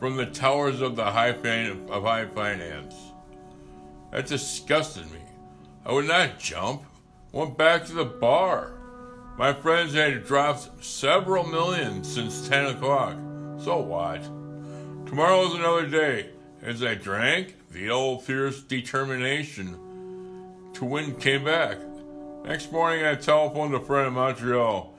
from 0.00 0.16
the 0.16 0.26
towers 0.26 0.80
of 0.80 0.96
the 0.96 1.04
high 1.04 1.34
fin- 1.34 1.88
of 1.88 2.02
high 2.02 2.26
finance. 2.26 2.96
That 4.10 4.26
disgusted 4.26 5.04
me. 5.12 5.20
I 5.86 5.92
would 5.92 6.08
not 6.08 6.40
jump. 6.40 6.82
Went 7.30 7.56
back 7.56 7.86
to 7.86 7.92
the 7.92 8.04
bar. 8.04 8.72
My 9.38 9.52
friends 9.52 9.94
had 9.94 10.26
dropped 10.26 10.84
several 10.84 11.46
million 11.46 12.02
since 12.02 12.48
10 12.48 12.74
o'clock. 12.74 13.14
So 13.58 13.78
what? 13.78 14.24
Tomorrow 15.06 15.46
is 15.46 15.54
another 15.54 15.86
day. 15.86 16.30
As 16.60 16.82
I 16.82 16.96
drank, 16.96 17.54
the 17.70 17.88
old 17.88 18.24
fierce 18.24 18.60
determination 18.62 19.78
to 20.80 21.14
came 21.20 21.44
back. 21.44 21.76
Next 22.42 22.72
morning, 22.72 23.04
I 23.04 23.14
telephoned 23.14 23.74
a 23.74 23.80
friend 23.80 24.08
in 24.08 24.14
Montreal. 24.14 24.94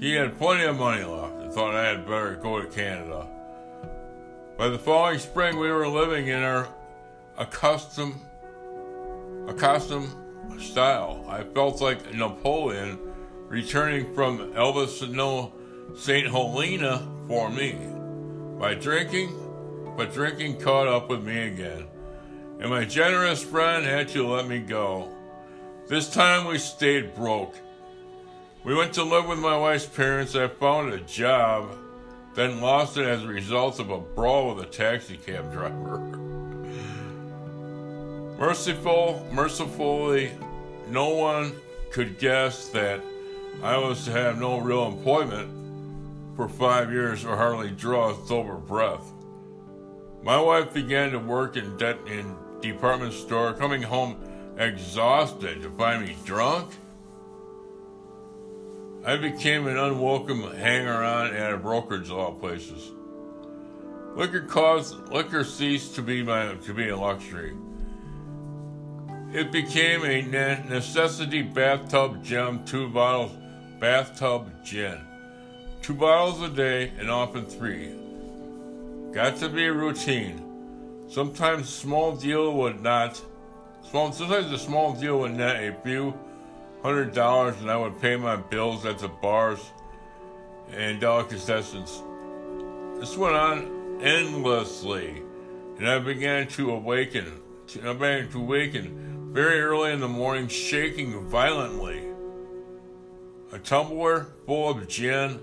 He 0.00 0.14
had 0.14 0.38
plenty 0.38 0.64
of 0.64 0.78
money 0.78 1.04
left 1.04 1.34
and 1.42 1.52
thought 1.52 1.74
I 1.74 1.84
had 1.84 2.06
better 2.06 2.36
go 2.36 2.62
to 2.62 2.66
Canada. 2.66 3.26
By 4.56 4.68
the 4.68 4.78
following 4.78 5.18
spring, 5.18 5.58
we 5.58 5.70
were 5.70 5.86
living 5.86 6.28
in 6.28 6.42
our 6.42 6.66
accustomed, 7.36 8.14
accustomed 9.48 10.08
style. 10.58 11.26
I 11.28 11.44
felt 11.44 11.82
like 11.82 12.14
Napoleon 12.14 12.98
returning 13.48 14.14
from 14.14 14.54
Elba 14.56 14.88
no 15.10 15.52
St. 15.94 16.26
Helena 16.26 17.06
for 17.26 17.50
me. 17.50 17.76
By 18.58 18.72
drinking, 18.72 19.34
but 19.94 20.14
drinking 20.14 20.58
caught 20.62 20.88
up 20.88 21.10
with 21.10 21.22
me 21.22 21.48
again. 21.48 21.86
and 22.60 22.70
my 22.70 22.86
generous 22.86 23.44
friend 23.44 23.84
had 23.84 24.08
to 24.08 24.26
let 24.26 24.48
me 24.48 24.58
go. 24.58 25.12
This 25.88 26.10
time 26.10 26.46
we 26.46 26.58
stayed 26.58 27.14
broke. 27.14 27.54
We 28.62 28.74
went 28.74 28.92
to 28.94 29.04
live 29.04 29.26
with 29.26 29.38
my 29.38 29.56
wife's 29.56 29.86
parents. 29.86 30.36
I 30.36 30.48
found 30.48 30.92
a 30.92 31.00
job, 31.00 31.70
then 32.34 32.60
lost 32.60 32.98
it 32.98 33.06
as 33.06 33.24
a 33.24 33.26
result 33.26 33.80
of 33.80 33.88
a 33.88 33.98
brawl 33.98 34.54
with 34.54 34.66
a 34.66 34.68
taxi 34.68 35.16
cab 35.16 35.50
driver. 35.50 35.98
Merciful, 38.38 39.26
mercifully, 39.32 40.32
no 40.90 41.14
one 41.14 41.54
could 41.90 42.18
guess 42.18 42.68
that 42.68 43.00
I 43.62 43.78
was 43.78 44.04
to 44.04 44.10
have 44.10 44.38
no 44.38 44.58
real 44.58 44.86
employment 44.86 45.48
for 46.36 46.50
five 46.50 46.92
years 46.92 47.24
or 47.24 47.34
hardly 47.34 47.70
draw 47.70 48.10
a 48.10 48.26
sober 48.26 48.56
breath. 48.56 49.10
My 50.22 50.38
wife 50.38 50.74
began 50.74 51.12
to 51.12 51.18
work 51.18 51.56
in 51.56 51.78
debt 51.78 51.96
in 52.06 52.36
department 52.60 53.14
store, 53.14 53.54
coming 53.54 53.80
home 53.80 54.27
exhausted 54.58 55.62
to 55.62 55.70
find 55.70 56.06
me 56.06 56.16
drunk. 56.24 56.74
I 59.04 59.16
became 59.16 59.66
an 59.66 59.78
unwelcome 59.78 60.42
hanger-on 60.56 61.34
at 61.34 61.54
a 61.54 61.56
brokerage 61.56 62.10
all 62.10 62.32
places. 62.32 62.90
Liquor 64.16 64.40
caused 64.40 65.08
liquor 65.12 65.44
ceased 65.44 65.94
to 65.94 66.02
be 66.02 66.22
my 66.22 66.54
to 66.54 66.74
be 66.74 66.88
a 66.88 66.96
luxury. 66.96 67.56
It 69.32 69.52
became 69.52 70.04
a 70.04 70.22
necessity 70.22 71.42
bathtub 71.42 72.24
gem, 72.24 72.64
two 72.64 72.88
bottles 72.88 73.32
bathtub 73.78 74.50
gin. 74.64 74.98
Two 75.82 75.94
bottles 75.94 76.42
a 76.42 76.48
day 76.48 76.92
and 76.98 77.08
often 77.08 77.46
three. 77.46 77.94
Got 79.12 79.36
to 79.36 79.48
be 79.48 79.66
a 79.66 79.72
routine. 79.72 80.44
Sometimes 81.08 81.68
small 81.68 82.16
deal 82.16 82.52
would 82.54 82.82
not 82.82 83.22
small 83.84 84.12
sometimes 84.12 84.52
a 84.52 84.58
small 84.58 84.94
deal 84.94 85.20
would 85.20 85.34
net 85.34 85.56
a 85.56 85.72
few 85.82 86.14
hundred 86.82 87.14
dollars 87.14 87.56
and 87.60 87.70
I 87.70 87.76
would 87.76 88.00
pay 88.00 88.16
my 88.16 88.36
bills 88.36 88.84
at 88.84 88.98
the 88.98 89.08
bars 89.08 89.60
and 90.70 91.00
delicatessens. 91.00 92.02
This 93.00 93.16
went 93.16 93.34
on 93.34 94.00
endlessly 94.02 95.22
and 95.78 95.88
I 95.88 95.98
began 95.98 96.46
to 96.48 96.72
awaken 96.72 97.42
I 97.84 97.92
began 97.92 98.30
to 98.30 98.38
awaken 98.40 99.30
very 99.32 99.60
early 99.60 99.92
in 99.92 100.00
the 100.00 100.08
morning, 100.08 100.48
shaking 100.48 101.28
violently. 101.28 102.02
A 103.52 103.58
tumbler 103.58 104.28
full 104.46 104.70
of 104.70 104.88
gin, 104.88 105.38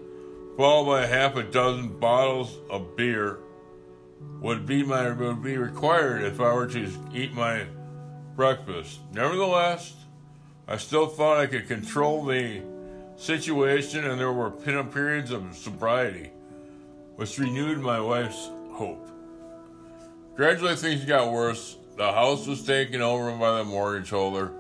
followed 0.58 0.86
by 0.86 1.06
half 1.06 1.36
a 1.36 1.44
dozen 1.44 2.00
bottles 2.00 2.58
of 2.70 2.96
beer, 2.96 3.38
would 4.42 4.66
be 4.66 4.82
my 4.82 5.12
would 5.12 5.44
be 5.44 5.58
required 5.58 6.24
if 6.24 6.42
I 6.42 6.52
were 6.54 6.68
to 6.68 6.92
eat 7.14 7.34
my 7.34 7.68
breakfast. 8.36 9.00
Nevertheless, 9.14 9.94
I 10.68 10.78
still 10.78 11.08
thought 11.08 11.38
I 11.38 11.48
could 11.48 11.68
control 11.68 12.26
the 12.26 12.62
situation, 13.18 14.06
and 14.06 14.20
there 14.20 14.34
were 14.34 14.52
periods 14.52 15.32
of 15.32 15.56
sobriety, 15.56 16.32
which 17.16 17.38
renewed 17.40 17.80
my 17.80 18.00
wife's 18.00 18.50
hope. 18.74 19.10
Gradually, 20.36 20.76
things 20.76 21.06
got 21.06 21.32
worse. 21.32 21.78
The 21.98 22.12
house 22.12 22.46
was 22.46 22.66
taken 22.66 23.02
over 23.02 23.32
by 23.38 23.60
the 23.60 23.64
mortgage 23.64 24.10
holder. 24.10 24.52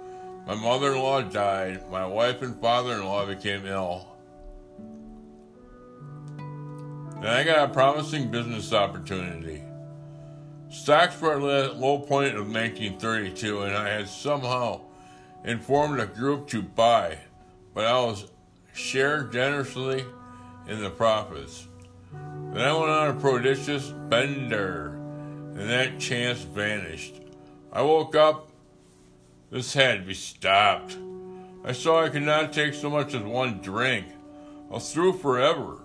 My 0.48 0.56
mother 0.56 0.94
in 0.94 1.00
law 1.00 1.22
died. 1.22 1.92
My 1.92 2.06
wife 2.06 2.42
and 2.42 2.60
father 2.62 2.94
in 2.94 3.04
law 3.04 3.26
became 3.26 3.66
ill. 3.66 4.08
Then 7.22 7.34
I 7.34 7.44
got 7.44 7.70
a 7.70 7.74
promising 7.74 8.30
business 8.30 8.72
opportunity. 8.72 9.64
Stocks 10.70 11.20
were 11.22 11.34
at 11.34 11.70
a 11.70 11.74
low 11.74 12.00
point 12.00 12.36
of 12.36 12.48
1932, 12.48 13.64
and 13.64 13.76
I 13.76 13.90
had 13.90 14.08
somehow 14.08 14.82
informed 15.44 16.00
a 16.00 16.08
group 16.08 16.48
to 16.48 16.62
buy, 16.62 17.20
but 17.74 17.86
I 17.86 18.00
was 18.00 18.32
shared 18.74 19.32
generously 19.32 20.04
in 20.68 20.82
the 20.82 20.90
profits. 20.90 21.68
Then 22.12 22.62
I 22.62 22.74
went 22.74 22.90
on 22.90 23.16
a 23.16 23.20
prodigious 23.20 23.90
bender, 24.10 24.96
and 25.56 25.70
that 25.70 26.00
chance 26.00 26.42
vanished. 26.42 27.22
I 27.72 27.82
woke 27.82 28.16
up. 28.16 28.50
This 29.52 29.74
had 29.74 30.00
to 30.00 30.06
be 30.06 30.14
stopped. 30.14 30.98
I 31.64 31.72
saw 31.72 32.04
I 32.04 32.10
could 32.10 32.24
not 32.24 32.54
take 32.54 32.74
so 32.74 32.90
much 32.90 33.14
as 33.14 33.22
one 33.22 33.60
drink. 33.62 34.08
I 34.70 34.74
was 34.74 34.92
through 34.92 35.14
forever. 35.14 35.80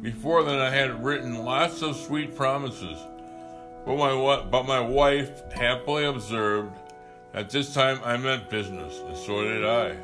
Before 0.00 0.42
then, 0.44 0.58
I 0.58 0.70
had 0.70 1.04
written 1.04 1.44
lots 1.44 1.82
of 1.82 1.96
sweet 1.96 2.36
promises. 2.36 2.98
But 3.84 3.96
my, 3.96 4.44
but 4.50 4.66
my 4.66 4.80
wife 4.80 5.52
happily 5.52 6.04
observed 6.04 6.72
that 7.32 7.50
this 7.50 7.74
time 7.74 8.00
I 8.04 8.16
meant 8.16 8.50
business, 8.50 9.00
and 9.06 9.16
so 9.16 9.42
did 9.42 9.64
I. 9.64 9.96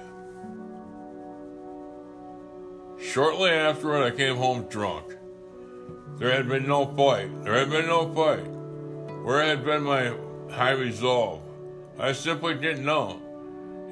Shortly 3.00 3.50
afterward, 3.50 4.02
I 4.02 4.16
came 4.16 4.36
home 4.36 4.64
drunk. 4.64 5.14
There 6.16 6.32
had 6.32 6.48
been 6.48 6.66
no 6.66 6.84
fight. 6.84 7.44
There 7.44 7.54
had 7.54 7.70
been 7.70 7.86
no 7.86 8.12
fight. 8.12 8.46
Where 9.24 9.44
had 9.44 9.64
been 9.64 9.82
my 9.82 10.12
high 10.50 10.72
resolve. 10.72 11.40
I 11.98 12.12
simply 12.12 12.54
didn't 12.54 12.84
know. 12.84 13.20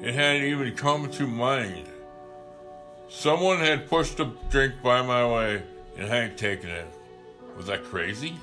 It 0.01 0.13
hadn't 0.13 0.43
even 0.43 0.75
come 0.75 1.09
to 1.11 1.27
mind. 1.27 1.87
Someone 3.09 3.59
had 3.59 3.89
pushed 3.89 4.19
a 4.19 4.31
drink 4.49 4.75
by 4.83 5.01
my 5.01 5.25
way 5.25 5.63
and 5.97 6.11
I 6.11 6.15
hadn't 6.15 6.37
taken 6.37 6.69
it. 6.69 6.87
Was 7.55 7.69
I 7.69 7.77
crazy? 7.77 8.37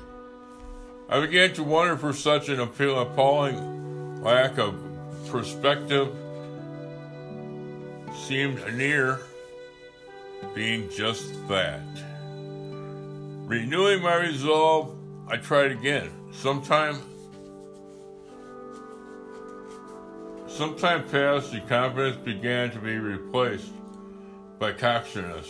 I 1.08 1.20
began 1.20 1.52
to 1.54 1.62
wonder 1.62 1.96
for 1.96 2.12
such 2.12 2.48
an 2.48 2.60
appalling 2.60 4.22
lack 4.22 4.58
of 4.58 4.74
perspective 5.28 6.08
seemed 8.26 8.60
near 8.74 9.20
being 10.54 10.88
just 10.90 11.46
that. 11.48 11.80
Renewing 13.46 14.02
my 14.02 14.16
resolve, 14.16 14.96
I 15.28 15.36
tried 15.36 15.72
again. 15.72 16.10
Sometime 16.32 16.96
Some 20.54 20.76
time 20.76 21.02
passed, 21.08 21.52
and 21.52 21.68
confidence 21.68 22.16
began 22.18 22.70
to 22.70 22.78
be 22.78 22.96
replaced 22.96 23.72
by 24.60 24.72
cocksureness. 24.72 25.48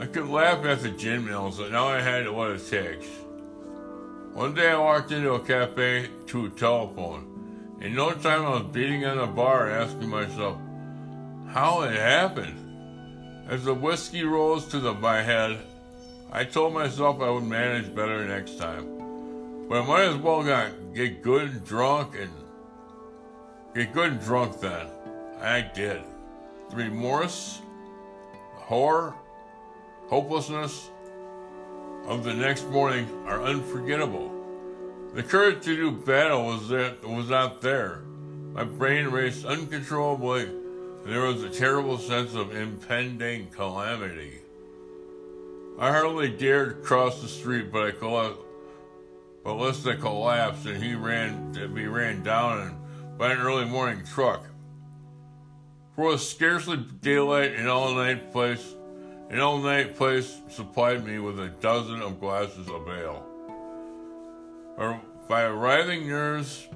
I 0.00 0.06
could 0.06 0.28
laugh 0.28 0.64
at 0.64 0.80
the 0.80 0.90
gin 0.90 1.26
mills, 1.26 1.58
but 1.58 1.70
now 1.70 1.86
I 1.86 2.00
had 2.00 2.28
what 2.28 2.50
it 2.50 2.66
takes. 2.66 3.06
One 4.32 4.54
day 4.54 4.70
I 4.70 4.78
walked 4.78 5.12
into 5.12 5.34
a 5.34 5.40
cafe 5.40 6.08
to 6.28 6.46
a 6.46 6.50
telephone. 6.50 7.78
In 7.80 7.94
no 7.94 8.12
time 8.12 8.46
I 8.46 8.50
was 8.50 8.72
beating 8.72 9.04
on 9.04 9.18
the 9.18 9.26
bar 9.26 9.70
asking 9.70 10.08
myself 10.08 10.56
how 11.48 11.82
it 11.82 11.92
happened. 11.92 13.46
As 13.48 13.64
the 13.64 13.74
whiskey 13.74 14.24
rose 14.24 14.66
to 14.68 14.80
the, 14.80 14.94
my 14.94 15.22
head, 15.22 15.58
I 16.32 16.44
told 16.44 16.74
myself 16.74 17.20
I 17.20 17.30
would 17.30 17.44
manage 17.44 17.94
better 17.94 18.26
next 18.26 18.58
time. 18.58 19.66
But 19.68 19.82
I 19.82 19.86
might 19.86 20.04
as 20.04 20.16
well 20.16 20.42
got, 20.42 20.94
get 20.94 21.22
good 21.22 21.50
and 21.50 21.64
drunk 21.64 22.16
and 22.18 22.30
Get 23.74 23.92
good 23.92 24.12
and 24.12 24.20
drunk 24.20 24.60
then. 24.60 24.88
I 25.40 25.60
did. 25.60 26.02
The 26.70 26.76
remorse, 26.76 27.60
the 28.56 28.60
horror, 28.62 29.14
hopelessness 30.10 30.90
of 32.06 32.24
the 32.24 32.34
next 32.34 32.68
morning 32.68 33.08
are 33.26 33.44
unforgettable. 33.44 34.34
The 35.14 35.22
courage 35.22 35.62
to 35.64 35.76
do 35.76 35.92
battle 35.92 36.46
was 36.46 36.68
there, 36.68 36.96
was 37.04 37.30
not 37.30 37.60
there. 37.60 38.00
My 38.52 38.64
brain 38.64 39.06
raced 39.06 39.44
uncontrollably, 39.44 40.46
and 40.46 41.06
there 41.06 41.22
was 41.22 41.44
a 41.44 41.48
terrible 41.48 41.96
sense 41.96 42.34
of 42.34 42.56
impending 42.56 43.50
calamity. 43.50 44.40
I 45.78 45.92
hardly 45.92 46.28
dared 46.28 46.82
cross 46.82 47.22
the 47.22 47.28
street, 47.28 47.70
but 47.70 47.86
I 47.86 47.90
collapsed. 47.92 48.40
But 49.44 49.54
Lista 49.54 49.98
collapsed, 49.98 50.66
and 50.66 50.82
he 50.82 50.96
ran. 50.96 51.52
We 51.72 51.86
ran 51.86 52.24
down 52.24 52.60
and 52.60 53.16
by 53.16 53.30
an 53.30 53.38
early 53.38 53.64
morning 53.64 54.04
truck. 54.04 54.44
For 55.94 56.06
was 56.06 56.28
scarcely 56.28 56.78
daylight, 57.00 57.52
an 57.52 57.68
all-night 57.68 58.32
place, 58.32 58.74
an 59.30 59.38
all-night 59.38 59.96
place 59.96 60.42
supplied 60.48 61.06
me 61.06 61.20
with 61.20 61.38
a 61.38 61.48
dozen 61.48 62.02
of 62.02 62.18
glasses 62.18 62.68
of 62.68 62.88
ale. 62.88 63.24
My 65.28 65.46
writhing 65.46 66.08
nerves 66.08 66.66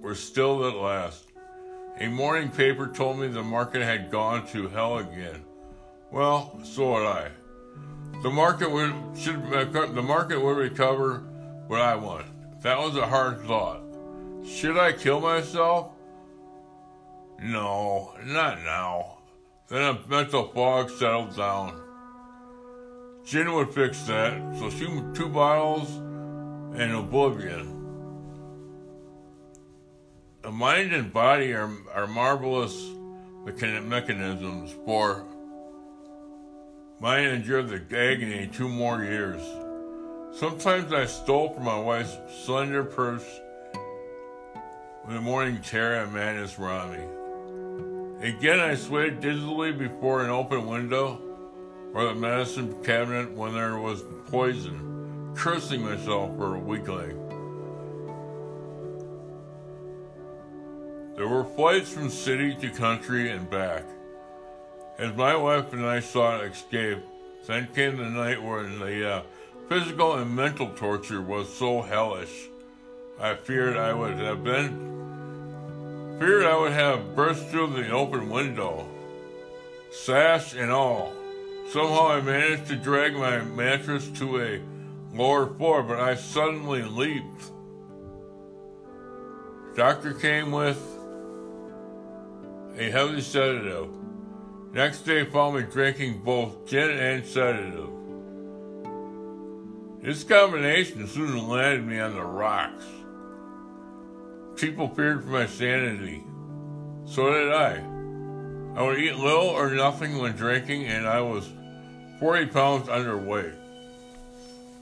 were 0.00 0.14
still 0.14 0.66
at 0.66 0.74
last. 0.74 1.26
A 1.98 2.08
morning 2.08 2.48
paper 2.48 2.86
told 2.86 3.18
me 3.18 3.28
the 3.28 3.42
market 3.42 3.82
had 3.82 4.10
gone 4.10 4.46
to 4.48 4.68
hell 4.68 4.96
again. 4.96 5.44
Well, 6.10 6.58
so 6.64 6.94
had 6.94 7.06
I. 7.06 7.30
The 8.22 8.30
market 8.30 8.70
would 8.70 8.94
should 9.16 9.42
the 9.50 10.02
market 10.02 10.40
would 10.40 10.56
recover 10.56 11.18
what 11.66 11.80
I 11.80 11.94
want. 11.96 12.26
That 12.62 12.78
was 12.78 12.96
a 12.96 13.06
hard 13.06 13.42
thought. 13.42 13.82
Should 14.46 14.78
I 14.78 14.92
kill 14.92 15.20
myself? 15.20 15.92
No, 17.42 18.14
not 18.24 18.62
now. 18.62 19.18
Then 19.70 19.82
a 19.82 20.08
mental 20.08 20.48
fog 20.48 20.90
settled 20.90 21.36
down. 21.36 21.80
Gin 23.24 23.52
would 23.54 23.72
fix 23.72 24.02
that, 24.02 24.56
so 24.58 24.68
she 24.68 24.86
two 25.14 25.28
bottles 25.28 25.88
and 26.76 26.92
oblivion. 26.92 27.76
The 30.42 30.50
mind 30.50 30.92
and 30.92 31.12
body 31.12 31.52
are, 31.52 31.70
are 31.94 32.08
marvelous 32.08 32.74
mechan- 33.44 33.86
mechanisms 33.86 34.74
for 34.84 35.24
mine 36.98 37.26
endured 37.26 37.68
the 37.68 37.96
agony 37.96 38.48
two 38.52 38.68
more 38.68 39.04
years. 39.04 39.40
Sometimes 40.32 40.92
I 40.92 41.06
stole 41.06 41.54
from 41.54 41.64
my 41.64 41.78
wife's 41.78 42.16
slender 42.44 42.82
purse 42.82 43.40
when 45.04 45.14
the 45.14 45.22
morning 45.22 45.60
terror 45.62 46.02
and 46.02 46.12
madness 46.12 46.58
on 46.58 46.92
me. 46.92 47.19
Again, 48.20 48.60
I 48.60 48.74
swayed 48.74 49.20
dizzily 49.20 49.72
before 49.72 50.22
an 50.22 50.28
open 50.28 50.66
window 50.66 51.18
or 51.94 52.04
the 52.04 52.14
medicine 52.14 52.84
cabinet 52.84 53.32
when 53.32 53.54
there 53.54 53.78
was 53.78 54.04
poison, 54.26 55.32
cursing 55.34 55.82
myself 55.82 56.36
for 56.36 56.54
a 56.54 56.58
weakling. 56.58 57.16
There 61.16 61.28
were 61.28 61.44
flights 61.44 61.90
from 61.90 62.10
city 62.10 62.54
to 62.56 62.68
country 62.68 63.30
and 63.30 63.48
back. 63.48 63.84
As 64.98 65.16
my 65.16 65.34
wife 65.34 65.72
and 65.72 65.86
I 65.86 66.00
sought 66.00 66.44
escape, 66.44 66.98
then 67.46 67.68
came 67.74 67.96
the 67.96 68.04
night 68.04 68.42
when 68.42 68.78
the 68.80 69.10
uh, 69.10 69.22
physical 69.70 70.16
and 70.16 70.36
mental 70.36 70.68
torture 70.74 71.22
was 71.22 71.48
so 71.56 71.80
hellish. 71.80 72.48
I 73.18 73.34
feared 73.34 73.78
I 73.78 73.94
would 73.94 74.18
have 74.18 74.44
been, 74.44 74.99
feared 76.20 76.44
I 76.44 76.54
would 76.54 76.72
have 76.72 77.16
burst 77.16 77.46
through 77.46 77.68
the 77.68 77.88
open 77.88 78.28
window, 78.28 78.86
sash 79.90 80.54
and 80.54 80.70
all. 80.70 81.14
Somehow 81.70 82.08
I 82.08 82.20
managed 82.20 82.66
to 82.66 82.76
drag 82.76 83.14
my 83.14 83.40
mattress 83.40 84.06
to 84.18 84.38
a 84.38 84.60
lower 85.14 85.46
floor, 85.54 85.82
but 85.82 85.98
I 85.98 86.16
suddenly 86.16 86.82
leaped. 86.82 87.50
Doctor 89.74 90.12
came 90.12 90.52
with 90.52 90.78
a 92.76 92.90
heavy 92.90 93.22
sedative. 93.22 93.88
Next 94.74 95.06
day 95.06 95.24
found 95.24 95.56
me 95.56 95.62
drinking 95.62 96.20
both 96.22 96.68
gin 96.68 96.90
and 96.90 97.24
sedative. 97.24 97.88
This 100.02 100.22
combination 100.22 101.06
soon 101.06 101.48
landed 101.48 101.86
me 101.86 101.98
on 101.98 102.14
the 102.14 102.22
rocks. 102.22 102.84
People 104.60 104.88
feared 104.88 105.24
for 105.24 105.30
my 105.30 105.46
sanity. 105.46 106.22
So 107.06 107.32
did 107.32 107.50
I. 107.50 107.82
I 108.76 108.82
would 108.82 108.98
eat 108.98 109.16
little 109.16 109.48
or 109.48 109.70
nothing 109.70 110.18
when 110.18 110.32
drinking, 110.32 110.84
and 110.84 111.08
I 111.08 111.22
was 111.22 111.48
40 112.18 112.46
pounds 112.46 112.88
underweight. 112.88 113.54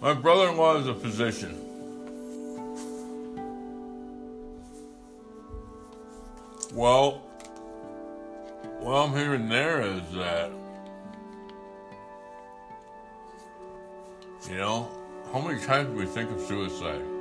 My 0.00 0.14
brother 0.14 0.48
in 0.48 0.56
law 0.56 0.76
is 0.78 0.88
a 0.88 0.94
physician. 0.94 1.56
Well, 6.74 7.22
what 8.80 8.94
I'm 8.94 9.16
hearing 9.16 9.48
there 9.48 9.82
is 9.82 10.02
that, 10.14 10.50
you 14.50 14.56
know, 14.56 14.88
how 15.32 15.40
many 15.40 15.64
times 15.64 15.90
do 15.90 15.94
we 15.94 16.06
think 16.06 16.32
of 16.32 16.40
suicide? 16.40 17.17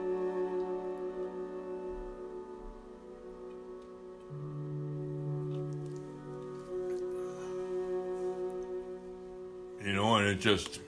Know, 9.97 10.15
and 10.15 10.27
it 10.27 10.39
just, 10.39 10.79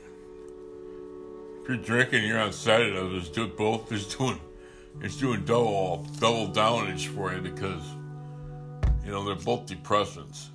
if 1.61 1.67
you're 1.67 1.77
drinking, 1.77 2.23
you're 2.25 2.39
on 2.39 2.53
sedative, 2.53 3.13
it's 3.13 3.29
doing 3.29 3.51
both, 3.57 3.91
it's 3.91 4.15
doing, 4.15 4.39
it's 5.01 5.17
doing 5.17 5.43
double, 5.45 6.05
double 6.19 6.47
downage 6.47 7.07
for 7.07 7.33
you 7.33 7.41
because, 7.41 7.83
you 9.03 9.11
know, 9.11 9.25
they're 9.25 9.35
both 9.35 9.65
depressants. 9.65 10.47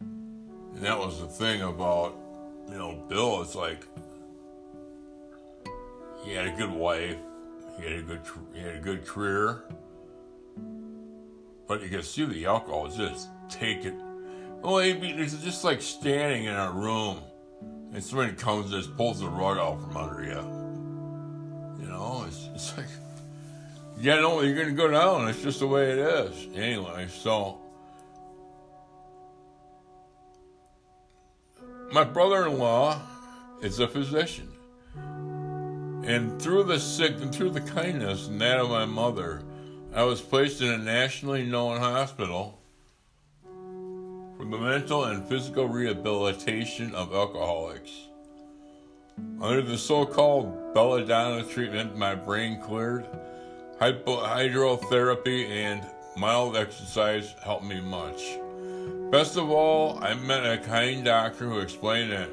And 0.00 0.82
that 0.82 0.98
was 0.98 1.20
the 1.20 1.26
thing 1.26 1.62
about, 1.62 2.16
you 2.68 2.76
know, 2.76 2.94
Bill. 3.08 3.42
It's 3.42 3.54
like 3.54 3.84
he 6.24 6.32
had 6.32 6.46
a 6.46 6.56
good 6.56 6.70
wife, 6.70 7.16
he 7.78 7.84
had 7.84 8.00
a 8.00 8.02
good, 8.02 8.20
he 8.52 8.60
had 8.60 8.76
a 8.76 8.80
good 8.80 9.06
career, 9.06 9.62
but 11.66 11.82
you 11.82 11.88
can 11.88 12.02
see 12.02 12.24
the 12.24 12.46
alcohol 12.46 12.86
is 12.86 12.96
just 12.96 13.28
take 13.48 13.84
it. 13.84 13.94
Oh, 14.62 14.74
well, 14.74 14.80
it's 14.80 15.34
just 15.42 15.64
like 15.64 15.80
standing 15.80 16.44
in 16.44 16.54
a 16.54 16.70
room 16.72 17.22
and 17.92 18.02
somebody 18.02 18.32
comes 18.32 18.72
and 18.72 18.82
just 18.82 18.96
pulls 18.96 19.20
the 19.20 19.28
rug 19.28 19.58
out 19.58 19.80
from 19.80 19.96
under 19.96 20.22
you. 20.22 21.82
You 21.82 21.88
know, 21.88 22.24
it's, 22.26 22.48
it's 22.54 22.76
like, 22.76 22.86
you 24.00 24.14
know, 24.16 24.42
you're 24.42 24.54
going 24.54 24.68
to 24.68 24.74
go 24.74 24.88
down. 24.88 25.28
It's 25.28 25.42
just 25.42 25.60
the 25.60 25.66
way 25.66 25.92
it 25.92 25.98
is. 25.98 26.48
Anyway, 26.54 27.08
so 27.08 27.60
My 31.90 32.04
brother 32.04 32.46
in 32.46 32.58
law 32.58 33.00
is 33.62 33.80
a 33.80 33.88
physician. 33.88 34.48
And 36.04 36.40
through 36.40 36.64
the 36.64 36.78
sick 36.78 37.14
and 37.22 37.34
through 37.34 37.50
the 37.50 37.62
kindness 37.62 38.28
and 38.28 38.38
that 38.42 38.58
of 38.58 38.68
my 38.68 38.84
mother, 38.84 39.42
I 39.94 40.02
was 40.02 40.20
placed 40.20 40.60
in 40.60 40.68
a 40.68 40.76
nationally 40.76 41.46
known 41.46 41.78
hospital 41.78 42.57
for 44.38 44.44
the 44.44 44.56
mental 44.56 45.04
and 45.04 45.28
physical 45.28 45.66
rehabilitation 45.66 46.94
of 46.94 47.12
alcoholics. 47.12 47.90
Under 49.40 49.62
the 49.62 49.76
so 49.76 50.06
called 50.06 50.72
belladonna 50.74 51.42
treatment, 51.42 51.96
my 51.96 52.14
brain 52.14 52.60
cleared. 52.62 53.04
Hydrotherapy 53.80 55.48
and 55.48 55.84
mild 56.16 56.56
exercise 56.56 57.34
helped 57.42 57.64
me 57.64 57.80
much. 57.80 58.38
Best 59.10 59.36
of 59.36 59.50
all, 59.50 59.98
I 60.02 60.14
met 60.14 60.46
a 60.46 60.58
kind 60.58 61.04
doctor 61.04 61.48
who 61.48 61.58
explained 61.58 62.12
that 62.12 62.30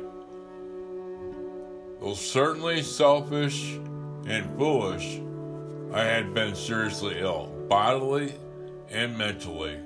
though 2.00 2.14
certainly 2.14 2.84
selfish 2.84 3.80
and 4.28 4.46
foolish, 4.58 5.22
I 5.92 6.04
had 6.04 6.36
been 6.36 6.54
seriously 6.54 7.20
ill, 7.20 7.52
bodily 7.68 8.36
and 8.90 9.18
mentally. 9.18 9.80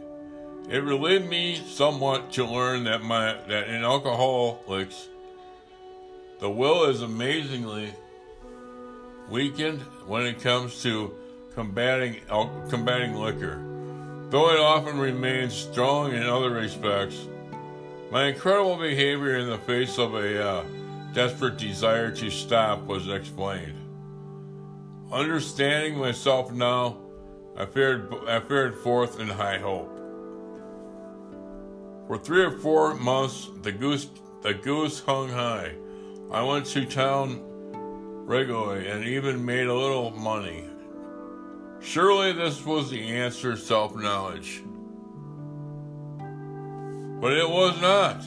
It 0.69 0.84
relieved 0.84 1.27
me 1.27 1.55
somewhat 1.55 2.32
to 2.34 2.45
learn 2.45 2.84
that 2.84 3.01
my 3.01 3.34
that 3.47 3.69
in 3.69 3.84
alcoholics 3.84 5.08
the 6.39 6.49
will 6.49 6.86
is 6.86 7.01
amazingly 7.01 7.91
weakened 9.32 9.82
when 10.05 10.27
it 10.27 10.41
comes 10.41 10.84
to 10.84 11.12
combating 11.55 12.17
combating 12.69 13.15
liquor. 13.15 13.60
Though 14.29 14.51
it 14.51 14.60
often 14.60 14.99
remains 14.99 15.55
strong 15.55 16.13
in 16.13 16.21
other 16.21 16.51
respects, 16.51 17.27
my 18.12 18.25
incredible 18.25 18.77
behavior 18.77 19.38
in 19.38 19.49
the 19.49 19.58
face 19.58 19.97
of 19.97 20.13
a 20.13 20.49
uh, 20.49 20.63
desperate 21.15 21.58
desire 21.58 22.12
to 22.12 22.29
stop 22.29 22.86
was 22.86 23.10
explained. 23.10 23.73
Understanding 25.12 25.97
myself 25.97 26.51
now, 26.51 26.97
I 27.58 27.65
fared, 27.65 28.13
I 28.27 28.39
fared 28.39 28.77
forth 28.77 29.19
in 29.19 29.27
high 29.29 29.58
hope. 29.58 29.98
For 32.10 32.17
three 32.17 32.43
or 32.43 32.50
four 32.50 32.95
months, 32.95 33.52
the 33.62 33.72
goose, 33.72 34.10
the 34.41 34.56
goose 34.56 35.00
hung 35.00 35.30
high. 35.30 35.76
I 36.32 36.41
went 36.41 36.65
to 36.65 36.84
town 36.84 37.39
regularly 38.26 38.88
and 38.89 39.06
even 39.06 39.45
made 39.45 39.67
a 39.67 39.76
little 39.76 40.10
money. 40.10 40.65
Surely 41.82 42.34
this 42.34 42.65
was 42.65 42.89
the 42.89 43.00
answer 43.00 43.56
self 43.56 43.95
knowledge. 43.95 44.63
But 47.22 47.34
it 47.34 47.48
was 47.48 47.80
not. 47.80 48.24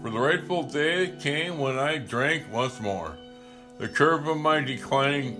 For 0.00 0.10
the 0.10 0.20
rightful 0.20 0.62
day 0.62 1.16
came 1.18 1.58
when 1.58 1.80
I 1.80 1.98
drank 1.98 2.44
once 2.52 2.78
more. 2.80 3.18
The 3.78 3.88
curve 3.88 4.28
of 4.28 4.36
my 4.36 4.60
declining 4.60 5.34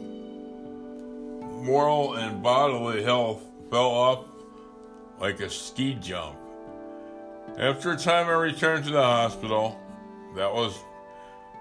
moral 1.64 2.14
and 2.14 2.42
bodily 2.42 3.04
health 3.04 3.44
fell 3.70 3.90
off 3.90 4.24
like 5.20 5.38
a 5.38 5.48
ski 5.48 5.94
jump. 5.94 6.41
After 7.58 7.92
a 7.92 7.96
time, 7.96 8.28
I 8.28 8.32
returned 8.32 8.86
to 8.86 8.90
the 8.90 9.02
hospital. 9.02 9.78
That 10.36 10.52
was 10.54 10.78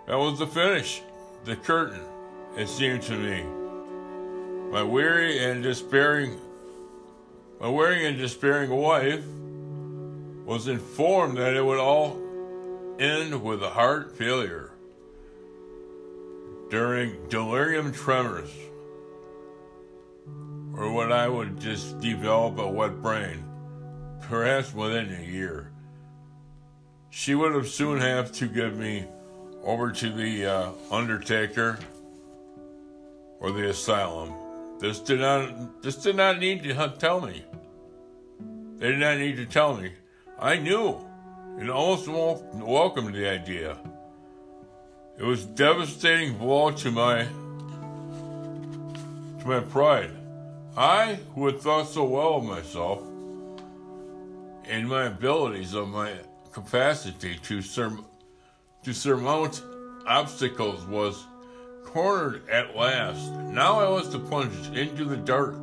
that 0.08 0.18
was 0.18 0.40
the 0.40 0.48
finish, 0.48 1.02
the 1.44 1.58
curtain. 1.58 2.02
It 2.58 2.68
seemed 2.68 3.02
to 3.04 3.18
me. 3.18 3.44
My 4.72 4.84
weary 4.84 5.44
and 5.44 5.62
despairing 5.62 6.40
my 7.60 7.68
weary 7.68 8.08
and 8.08 8.18
despairing 8.18 8.70
wife 8.70 9.24
was 10.46 10.70
informed 10.70 11.38
that 11.38 11.56
it 11.56 11.64
would 11.64 11.80
all 11.80 12.18
end 12.98 13.44
with 13.44 13.62
a 13.62 13.70
heart 13.70 14.18
failure 14.18 14.72
during 16.70 17.28
delirium 17.28 17.92
tremens, 17.92 18.50
or 20.74 20.92
what 20.94 21.12
I 21.12 21.28
would 21.28 21.60
just 21.60 22.00
develop 22.00 22.58
a 22.60 22.68
wet 22.68 23.02
brain, 23.02 23.44
perhaps 24.22 24.74
within 24.74 25.14
a 25.14 25.22
year. 25.22 25.71
She 27.14 27.36
would 27.36 27.54
have 27.54 27.68
soon 27.68 28.00
have 28.00 28.32
to 28.34 28.48
give 28.48 28.78
me 28.78 29.06
over 29.64 29.92
to 29.92 30.10
the 30.10 30.46
uh, 30.46 30.72
undertaker 30.90 31.78
or 33.42 33.52
the 33.52 33.70
asylum. 33.70 34.34
This 34.80 35.00
did 35.00 35.20
not 35.20 35.84
this 35.84 35.98
did 35.98 36.16
not 36.16 36.40
need 36.40 36.64
to 36.64 36.94
tell 36.98 37.20
me. 37.20 37.44
They 38.78 38.92
did 38.92 39.00
not 39.00 39.18
need 39.18 39.36
to 39.36 39.46
tell 39.46 39.76
me. 39.76 39.92
I 40.40 40.56
knew 40.56 41.06
and 41.60 41.70
almost 41.70 42.08
welcomed 42.54 43.14
the 43.14 43.28
idea. 43.28 43.78
It 45.20 45.24
was 45.24 45.46
devastating 45.46 46.38
blow 46.38 46.72
to 46.72 46.92
my 46.92 47.28
to 49.42 49.48
my 49.48 49.60
pride. 49.60 50.12
I, 50.78 51.20
who 51.36 51.48
had 51.48 51.60
thought 51.60 51.90
so 51.90 52.06
well 52.06 52.36
of 52.36 52.46
myself 52.46 53.04
and 54.66 54.88
my 54.88 55.08
abilities 55.08 55.74
of 55.74 55.90
my 55.90 56.14
capacity 56.52 57.38
to 57.44 57.62
sur- 57.62 58.00
to 58.84 58.94
surmount 58.94 59.64
obstacles, 60.08 60.86
was 60.86 61.26
cornered 61.84 62.48
at 62.50 62.76
last. 62.76 63.32
Now 63.32 63.80
I 63.80 63.90
was 63.90 64.10
to 64.10 64.20
plunge 64.20 64.76
into 64.76 65.06
the 65.06 65.18
dark, 65.18 65.56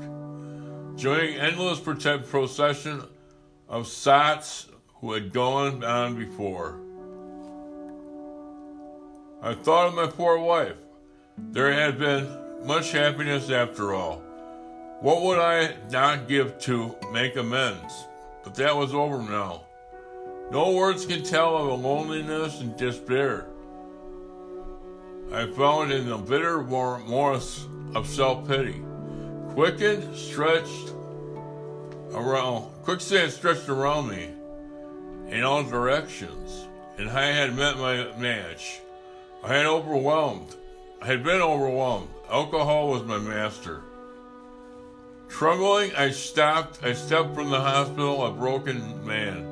joining 0.97 1.37
endless 1.37 1.81
procession 1.81 3.03
of 3.69 3.87
sots 3.87 4.69
who 5.01 5.13
had 5.13 5.33
gone 5.33 5.85
on 5.85 6.17
before. 6.17 6.81
I 9.43 9.55
thought 9.55 9.89
of 9.89 9.95
my 9.95 10.07
poor 10.07 10.39
wife. 10.39 10.77
There 11.37 11.73
had 11.73 11.99
been 11.99 12.27
much 12.67 12.91
happiness 12.91 13.51
after 13.51 13.95
all. 13.95 14.17
What 15.01 15.23
would 15.23 15.39
I 15.39 15.77
not 15.91 16.27
give 16.27 16.59
to 16.61 16.97
make 17.13 17.37
amends? 17.37 18.07
But 18.43 18.57
that 18.57 18.77
was 18.77 18.93
over 18.93 19.23
now. 19.23 19.63
No 20.51 20.73
words 20.73 21.05
can 21.05 21.23
tell 21.23 21.57
of 21.57 21.67
the 21.67 21.89
loneliness 21.89 22.61
and 22.61 22.77
despair 22.77 23.47
I 25.31 25.47
found 25.47 25.93
in 25.93 26.09
the 26.09 26.17
bitter 26.17 26.63
morass 26.63 27.67
of 27.95 28.09
self 28.09 28.49
pity. 28.49 28.83
Quicksand 29.53 30.17
stretched 30.17 30.95
around, 32.15 32.71
quicksand 32.83 33.33
stretched 33.33 33.69
around 33.69 34.09
me 34.09 34.31
in 35.29 35.43
all 35.43 35.65
directions, 35.65 36.67
and 36.97 37.11
I 37.11 37.27
had 37.27 37.55
met 37.55 37.77
my 37.77 38.11
match. 38.17 38.81
I 39.45 39.55
had 39.55 39.67
overwhelmed. 39.67 40.57
I 41.03 41.07
had 41.07 41.23
been 41.23 41.43
overwhelmed. 41.43 42.09
Alcohol 42.31 42.89
was 42.89 43.03
my 43.05 43.19
master. 43.19 43.83
Trembling, 45.29 45.95
I 45.95 46.11
stopped. 46.11 46.83
I 46.83 46.95
stepped 46.95 47.35
from 47.35 47.51
the 47.51 47.61
hospital 47.61 48.25
a 48.25 48.33
broken 48.33 49.07
man. 49.07 49.48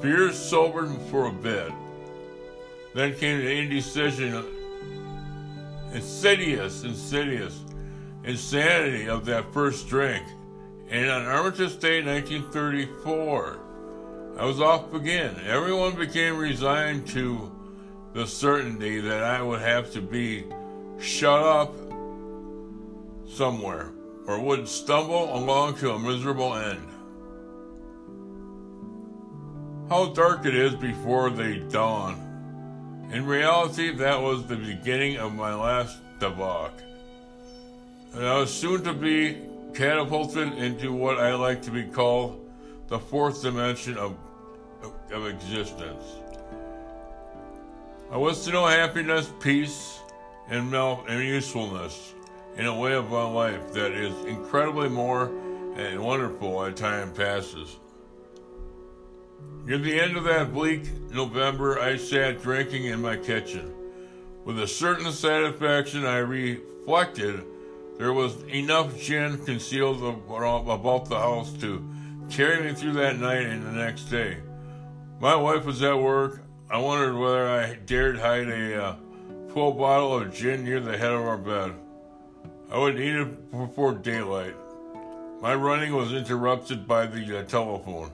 Fears 0.00 0.38
sobered 0.38 0.90
for 1.10 1.26
a 1.26 1.32
bit. 1.32 1.72
Then 2.94 3.14
came 3.14 3.38
the 3.38 3.50
indecision 3.50 4.44
insidious, 5.92 6.84
insidious 6.84 7.64
insanity 8.24 9.08
of 9.08 9.24
that 9.24 9.52
first 9.52 9.88
drink. 9.88 10.24
And 10.90 11.10
on 11.10 11.24
Armistice 11.24 11.76
Day 11.76 12.02
1934, 12.04 13.60
I 14.38 14.44
was 14.44 14.60
off 14.60 14.92
again. 14.92 15.36
Everyone 15.46 15.96
became 15.96 16.36
resigned 16.36 17.06
to 17.08 17.50
the 18.12 18.26
certainty 18.26 19.00
that 19.00 19.22
I 19.22 19.42
would 19.42 19.60
have 19.60 19.92
to 19.92 20.00
be 20.00 20.44
shut 20.98 21.42
up 21.42 21.74
somewhere 23.28 23.92
or 24.26 24.40
would 24.40 24.68
stumble 24.68 25.34
along 25.36 25.76
to 25.78 25.92
a 25.92 25.98
miserable 25.98 26.54
end. 26.54 26.86
How 29.88 30.06
dark 30.06 30.44
it 30.46 30.54
is 30.54 30.74
before 30.74 31.30
they 31.30 31.58
dawn. 31.58 33.08
In 33.12 33.24
reality, 33.24 33.94
that 33.94 34.20
was 34.20 34.44
the 34.44 34.56
beginning 34.56 35.18
of 35.18 35.32
my 35.32 35.54
last 35.54 35.98
debauch. 36.18 36.72
And 38.12 38.26
I 38.26 38.36
was 38.40 38.52
soon 38.52 38.82
to 38.82 38.92
be 38.92 39.42
catapulted 39.74 40.54
into 40.54 40.92
what 40.92 41.18
I 41.18 41.34
like 41.34 41.62
to 41.62 41.70
be 41.70 41.84
called 41.84 42.44
the 42.88 42.98
fourth 42.98 43.42
dimension 43.42 43.96
of, 43.96 44.16
of 45.12 45.26
existence. 45.26 46.02
I 48.10 48.16
was 48.16 48.44
to 48.44 48.50
know 48.50 48.66
happiness, 48.66 49.30
peace, 49.38 50.00
and, 50.48 50.68
mel- 50.68 51.04
and 51.08 51.22
usefulness 51.22 52.12
in 52.56 52.66
a 52.66 52.76
way 52.76 52.94
of 52.94 53.08
my 53.08 53.24
life 53.24 53.72
that 53.74 53.92
is 53.92 54.12
incredibly 54.24 54.88
more 54.88 55.30
and 55.76 56.02
wonderful 56.02 56.64
as 56.64 56.74
time 56.74 57.12
passes. 57.12 57.76
Near 59.66 59.78
the 59.78 60.00
end 60.00 60.16
of 60.16 60.22
that 60.24 60.52
bleak 60.52 60.88
November, 61.10 61.80
I 61.80 61.96
sat 61.96 62.40
drinking 62.40 62.84
in 62.84 63.02
my 63.02 63.16
kitchen. 63.16 63.72
With 64.44 64.60
a 64.60 64.68
certain 64.68 65.10
satisfaction, 65.10 66.06
I 66.06 66.18
reflected 66.18 67.42
there 67.98 68.12
was 68.12 68.40
enough 68.44 68.96
gin 69.00 69.44
concealed 69.44 70.04
about 70.04 71.08
the 71.08 71.18
house 71.18 71.52
to 71.54 71.84
carry 72.30 72.62
me 72.62 72.74
through 72.74 72.92
that 72.92 73.18
night 73.18 73.46
and 73.46 73.66
the 73.66 73.72
next 73.72 74.04
day. 74.04 74.36
My 75.18 75.34
wife 75.34 75.64
was 75.64 75.82
at 75.82 75.98
work. 75.98 76.42
I 76.70 76.78
wondered 76.78 77.18
whether 77.18 77.48
I 77.48 77.74
dared 77.74 78.18
hide 78.18 78.48
a 78.48 78.84
uh, 78.84 78.96
full 79.52 79.72
bottle 79.72 80.18
of 80.18 80.32
gin 80.32 80.62
near 80.62 80.78
the 80.78 80.96
head 80.96 81.12
of 81.12 81.22
our 81.22 81.38
bed. 81.38 81.72
I 82.70 82.78
would 82.78 82.94
need 82.94 83.16
it 83.16 83.50
before 83.50 83.94
daylight. 83.94 84.54
My 85.40 85.54
running 85.54 85.92
was 85.92 86.12
interrupted 86.12 86.86
by 86.86 87.06
the 87.06 87.40
uh, 87.40 87.42
telephone 87.44 88.12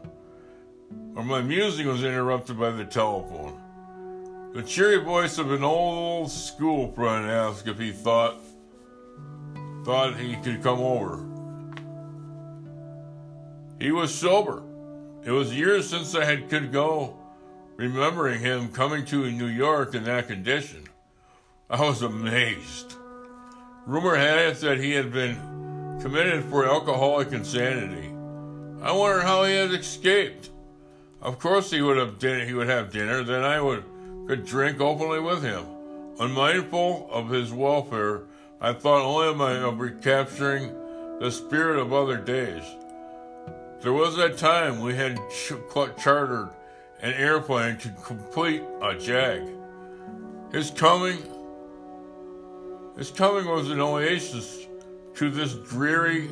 or 1.15 1.23
my 1.23 1.43
musing 1.43 1.87
was 1.87 2.03
interrupted 2.03 2.59
by 2.59 2.71
the 2.71 2.85
telephone. 2.85 3.59
The 4.55 4.63
cheery 4.63 4.99
voice 4.99 5.39
of 5.39 5.51
an 5.51 5.65
old 5.65 6.31
school 6.31 6.93
friend 6.93 7.29
asked 7.29 7.67
if 7.69 7.79
he 7.79 7.93
thought 7.93 8.37
thought 9.85 10.17
he 10.17 10.37
could 10.37 10.63
come 10.63 10.81
over. 10.81 11.25
He 13.81 13.91
was 13.91 14.15
sober. 14.15 14.63
It 15.25 15.31
was 15.33 15.57
years 15.57 15.89
since 15.89 16.15
I 16.15 16.25
had 16.25 16.49
could 16.49 16.71
go, 16.73 17.17
remembering 17.77 18.41
him 18.41 18.71
coming 18.71 19.05
to 19.07 19.31
New 19.31 19.47
York 19.47 19.95
in 19.95 20.05
that 20.05 20.29
condition. 20.29 20.85
I 21.69 21.81
was 21.81 22.03
amazed. 22.03 22.95
Rumor 23.87 24.15
had 24.15 24.39
it 24.39 24.61
that 24.61 24.79
he 24.79 24.93
had 24.93 25.13
been 25.13 25.99
committed 26.01 26.45
for 26.45 26.65
alcoholic 26.65 27.33
insanity. 27.33 28.09
I 28.83 28.93
wondered 28.93 29.23
how 29.23 29.45
he 29.45 29.55
had 29.55 29.73
escaped. 29.73 30.51
Of 31.23 31.39
course 31.39 31.71
he 31.71 31.81
would 31.81 31.99
have 31.99 32.19
dinner, 32.19 32.45
he 32.45 32.53
would 32.53 32.69
have 32.69 32.91
dinner, 32.91 33.23
then 33.23 33.45
I 33.45 33.61
would 33.61 33.85
could 34.27 34.45
drink 34.45 34.81
openly 34.81 35.21
with 35.21 35.43
him. 35.43 35.65
Unmindful 36.19 37.09
of 37.11 37.29
his 37.29 37.53
welfare, 37.53 38.23
I 38.61 38.73
thought 38.73 39.03
only 39.03 39.29
of, 39.29 39.37
my, 39.37 39.53
of 39.57 39.81
recapturing 39.81 40.73
the 41.21 41.31
spirit 41.31 41.79
of 41.79 41.93
other 41.93 42.17
days. 42.17 42.63
There 43.81 43.93
was 43.93 44.17
that 44.17 44.37
time 44.37 44.81
we 44.81 44.95
had 44.95 45.17
ch- 45.31 45.53
chartered 46.03 46.51
an 47.01 47.15
airplane 47.15 47.79
to 47.79 47.89
complete 48.05 48.63
a 48.81 48.95
jag. 48.97 49.43
His 50.53 50.71
coming, 50.71 51.19
his 52.97 53.11
coming 53.11 53.47
was 53.47 53.71
an 53.71 53.81
oasis 53.81 54.67
to 55.15 55.31
this 55.31 55.55
dreary 55.55 56.29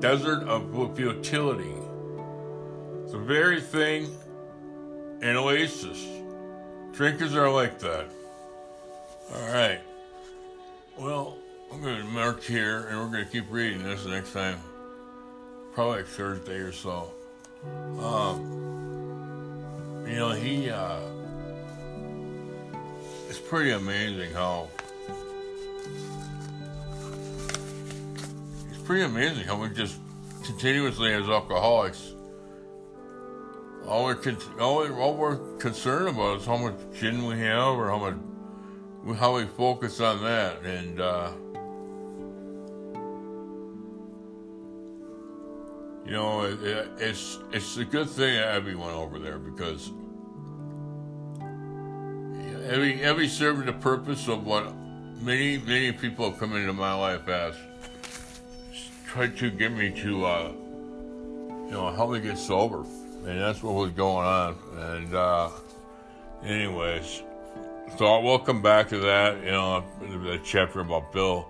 desert 0.00 0.42
of 0.48 0.96
futility 0.96 1.74
the 3.10 3.18
very 3.18 3.60
thing 3.60 4.16
an 5.20 5.36
oasis. 5.36 6.06
Drinkers 6.92 7.34
are 7.34 7.50
like 7.50 7.78
that. 7.80 8.06
All 9.34 9.48
right. 9.52 9.80
Well, 10.96 11.36
I'm 11.72 11.82
going 11.82 11.98
to 11.98 12.04
mark 12.04 12.42
here 12.42 12.86
and 12.88 12.98
we're 12.98 13.08
going 13.08 13.24
to 13.24 13.30
keep 13.30 13.50
reading 13.50 13.82
this 13.82 14.06
next 14.06 14.32
time. 14.32 14.58
Probably 15.72 15.98
like 15.98 16.06
Thursday 16.06 16.58
or 16.58 16.72
so. 16.72 17.12
Um, 18.00 18.40
you 20.08 20.16
know, 20.16 20.30
he, 20.30 20.70
uh, 20.70 21.00
it's 23.28 23.38
pretty 23.38 23.72
amazing 23.72 24.32
how, 24.32 24.68
it's 28.70 28.82
pretty 28.84 29.04
amazing 29.04 29.44
how 29.44 29.60
we 29.60 29.68
just 29.68 29.98
continuously 30.44 31.12
as 31.12 31.28
alcoholics 31.28 32.14
all 33.86 34.04
we're, 34.04 34.18
all, 34.58 34.92
all 35.00 35.16
we're 35.16 35.36
concerned 35.58 36.08
about 36.08 36.40
is 36.40 36.46
how 36.46 36.56
much 36.56 36.74
gin 36.98 37.26
we 37.26 37.38
have 37.38 37.76
or 37.76 37.88
how 37.90 37.98
much 37.98 38.14
how 39.18 39.36
we 39.36 39.46
focus 39.46 40.00
on 40.00 40.22
that 40.22 40.62
and 40.62 41.00
uh, 41.00 41.32
you 46.04 46.12
know 46.12 46.42
it, 46.42 46.62
it, 46.62 46.88
it's 46.98 47.38
it's 47.52 47.76
a 47.78 47.84
good 47.84 48.08
thing 48.08 48.38
went 48.78 48.92
over 48.92 49.18
there 49.18 49.38
because 49.38 49.90
every 52.68 52.98
Ebby 52.98 53.28
served 53.28 53.66
the 53.66 53.72
purpose 53.72 54.28
of 54.28 54.46
what 54.46 54.74
many 55.22 55.58
many 55.58 55.92
people 55.92 56.30
have 56.30 56.38
come 56.38 56.54
into 56.54 56.72
my 56.72 56.94
life 56.94 57.26
as 57.28 57.54
tried 59.06 59.36
to 59.38 59.50
get 59.50 59.72
me 59.72 59.90
to 59.90 60.24
uh, 60.24 60.52
you 61.64 61.70
know 61.70 61.90
help 61.90 62.10
me 62.10 62.20
get 62.20 62.36
sober 62.36 62.84
and 63.26 63.40
that's 63.40 63.62
what 63.62 63.74
was 63.74 63.90
going 63.92 64.26
on. 64.26 64.56
And 64.76 65.14
uh, 65.14 65.50
anyways, 66.44 67.22
so 67.98 68.20
we'll 68.20 68.38
come 68.38 68.62
back 68.62 68.88
to 68.90 68.98
that. 68.98 69.38
You 69.44 69.50
know, 69.50 69.84
the 70.00 70.40
chapter 70.44 70.80
about 70.80 71.12
Bill. 71.12 71.46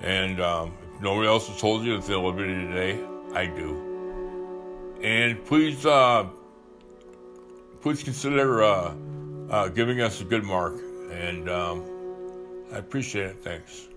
And 0.00 0.40
um, 0.40 0.74
if 0.94 1.00
nobody 1.00 1.28
else 1.28 1.48
has 1.48 1.60
told 1.60 1.84
you 1.84 1.96
love 2.20 2.38
you 2.38 2.46
today, 2.46 3.00
I 3.34 3.46
do. 3.46 4.98
And 5.02 5.44
please, 5.44 5.84
uh, 5.84 6.26
please 7.80 8.02
consider 8.02 8.62
uh, 8.62 8.94
uh, 9.50 9.68
giving 9.68 10.00
us 10.00 10.20
a 10.20 10.24
good 10.24 10.44
mark. 10.44 10.78
And 11.10 11.48
um, 11.48 11.84
I 12.72 12.78
appreciate 12.78 13.26
it. 13.26 13.36
Thanks. 13.42 13.88